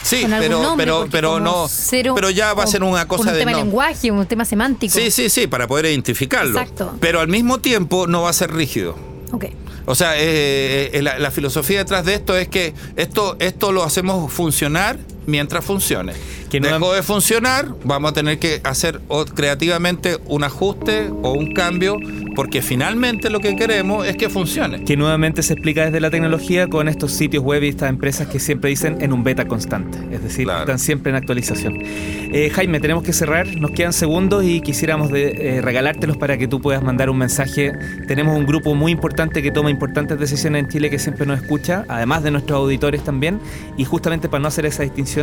[0.05, 3.33] Sí, pero- nombre, pero- pero no- cero- pero ya va a ser una cosa un
[3.33, 3.63] de tema de no.
[3.63, 4.93] lenguaje, un tema semántico.
[4.93, 6.59] Sí, sí, sí, para poder identificarlo.
[6.59, 6.93] Exacto.
[6.99, 8.95] Pero al mismo tiempo no va a ser rígido.
[9.31, 9.45] Ok.
[9.87, 13.83] O sea, eh, eh, la, la filosofía detrás de esto es que esto, esto lo
[13.83, 14.97] hacemos funcionar
[15.27, 16.13] mientras funcione.
[16.49, 18.99] Que no- Dejó de funcionar, vamos a tener que hacer
[19.35, 21.97] creativamente un ajuste o un cambio
[22.35, 24.83] porque finalmente lo que queremos es que funcione.
[24.83, 28.39] Que nuevamente se explica desde la tecnología con estos sitios web y estas empresas que
[28.39, 31.77] siempre dicen en un beta constante, es decir, están siempre en actualización.
[31.81, 36.47] Eh, Jaime, tenemos que cerrar, nos quedan segundos y quisiéramos de, eh, regalártelos para que
[36.47, 37.71] tú puedas mandar un mensaje.
[38.07, 41.85] Tenemos un grupo muy importante que toma importantes decisiones en Chile que siempre nos escucha,
[41.87, 43.39] además de nuestros auditores también,
[43.77, 45.14] y justamente para no hacer esa distinción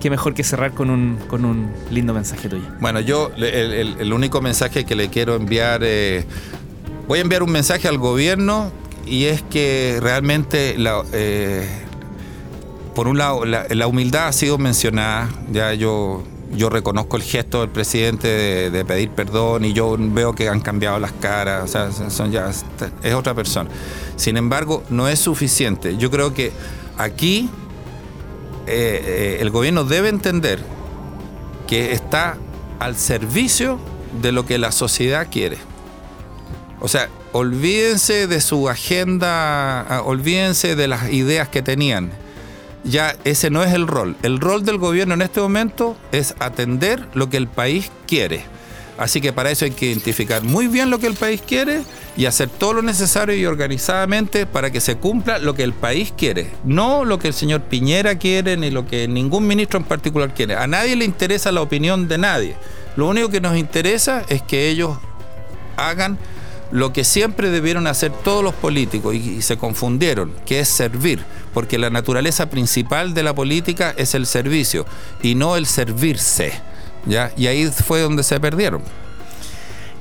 [0.00, 2.64] qué mejor que cerrar con un, con un lindo mensaje tuyo.
[2.80, 6.24] Bueno, yo el, único mensaje que le quiero enviar, eh,
[7.06, 8.72] voy a enviar un mensaje al gobierno
[9.06, 10.76] y es que realmente,
[11.12, 11.68] eh,
[12.94, 16.24] por un lado, la, humildad ha sido mencionada, ya yo...
[16.52, 18.26] Yo reconozco el gesto del presidente
[18.72, 22.50] de, pedir perdón y yo veo que han cambiado las caras, o sea, son ya,
[23.04, 23.70] es otra persona.
[24.16, 25.96] Sin embargo, no es suficiente.
[25.96, 26.50] Yo creo que
[26.98, 27.48] aquí
[28.66, 30.60] eh, eh, el gobierno debe entender
[31.66, 32.36] que está
[32.78, 33.78] al servicio
[34.20, 35.58] de lo que la sociedad quiere.
[36.80, 42.10] O sea, olvídense de su agenda, ah, olvídense de las ideas que tenían.
[42.82, 44.16] Ya ese no es el rol.
[44.22, 48.44] El rol del gobierno en este momento es atender lo que el país quiere.
[49.00, 51.84] Así que para eso hay que identificar muy bien lo que el país quiere
[52.18, 56.12] y hacer todo lo necesario y organizadamente para que se cumpla lo que el país
[56.14, 60.34] quiere, no lo que el señor Piñera quiere ni lo que ningún ministro en particular
[60.34, 60.54] quiere.
[60.54, 62.56] A nadie le interesa la opinión de nadie.
[62.94, 64.98] Lo único que nos interesa es que ellos
[65.78, 66.18] hagan
[66.70, 71.24] lo que siempre debieron hacer todos los políticos y, se confundieron, que es servir,
[71.54, 74.84] porque la naturaleza principal de la política es el servicio
[75.22, 76.52] y no el servirse.
[77.06, 77.32] ¿Ya?
[77.36, 78.82] Y ahí fue donde se perdieron.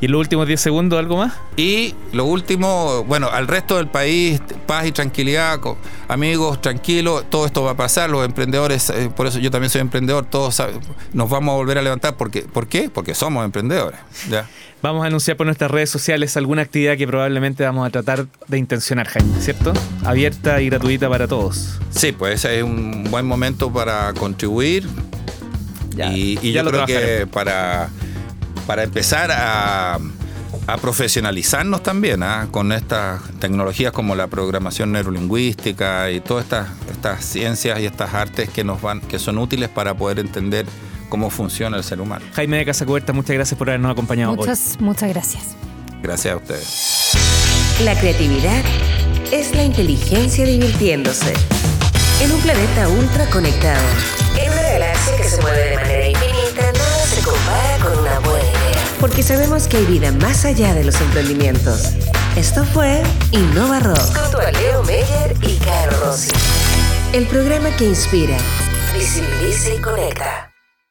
[0.01, 1.33] ¿Y en los últimos 10 segundos algo más?
[1.57, 5.59] Y lo último, bueno, al resto del país, paz y tranquilidad,
[6.07, 9.81] amigos, tranquilos, todo esto va a pasar, los emprendedores, eh, por eso yo también soy
[9.81, 10.63] emprendedor, todos
[11.11, 12.89] nos vamos a volver a levantar, porque, ¿por qué?
[12.89, 13.99] Porque somos emprendedores.
[14.29, 14.47] ¿ya?
[14.81, 18.57] Vamos a anunciar por nuestras redes sociales alguna actividad que probablemente vamos a tratar de
[18.57, 19.73] intencionar, Jaime, ¿cierto?
[20.05, 21.77] Abierta y gratuita para todos.
[21.89, 24.87] Sí, pues es un buen momento para contribuir
[26.07, 27.89] y, yo creo que para,
[28.67, 29.99] para empezar a,
[30.81, 32.47] profesionalizarnos también ¿ah?
[32.51, 38.51] con estas tecnologías como la programación neurolingüística y todas estas, estas ciencias y estas artes
[38.51, 40.67] que nos van, que son útiles para poder entender
[41.09, 42.23] cómo funciona el ser humano.
[42.33, 44.85] Jaime de Casa Cubierta, muchas gracias por habernos acompañado muchas, hoy.
[44.85, 45.43] Muchas gracias.
[46.03, 47.11] Gracias a ustedes.
[47.83, 48.63] La creatividad
[49.31, 51.33] es la inteligencia divirtiéndose
[52.21, 54.18] en un planeta ultra conectado
[55.17, 58.84] que se mueve de manera infinita, nada se compara con una buena idea.
[58.99, 61.93] Porque sabemos que hay vida más allá de los emprendimientos.
[62.36, 63.01] Esto fue
[63.32, 64.15] Innova Rock.
[64.15, 66.30] Junto a Leo Meyer y Caro Rossi.
[67.13, 68.38] El programa que inspira,
[68.93, 70.48] visibiliza y conecta.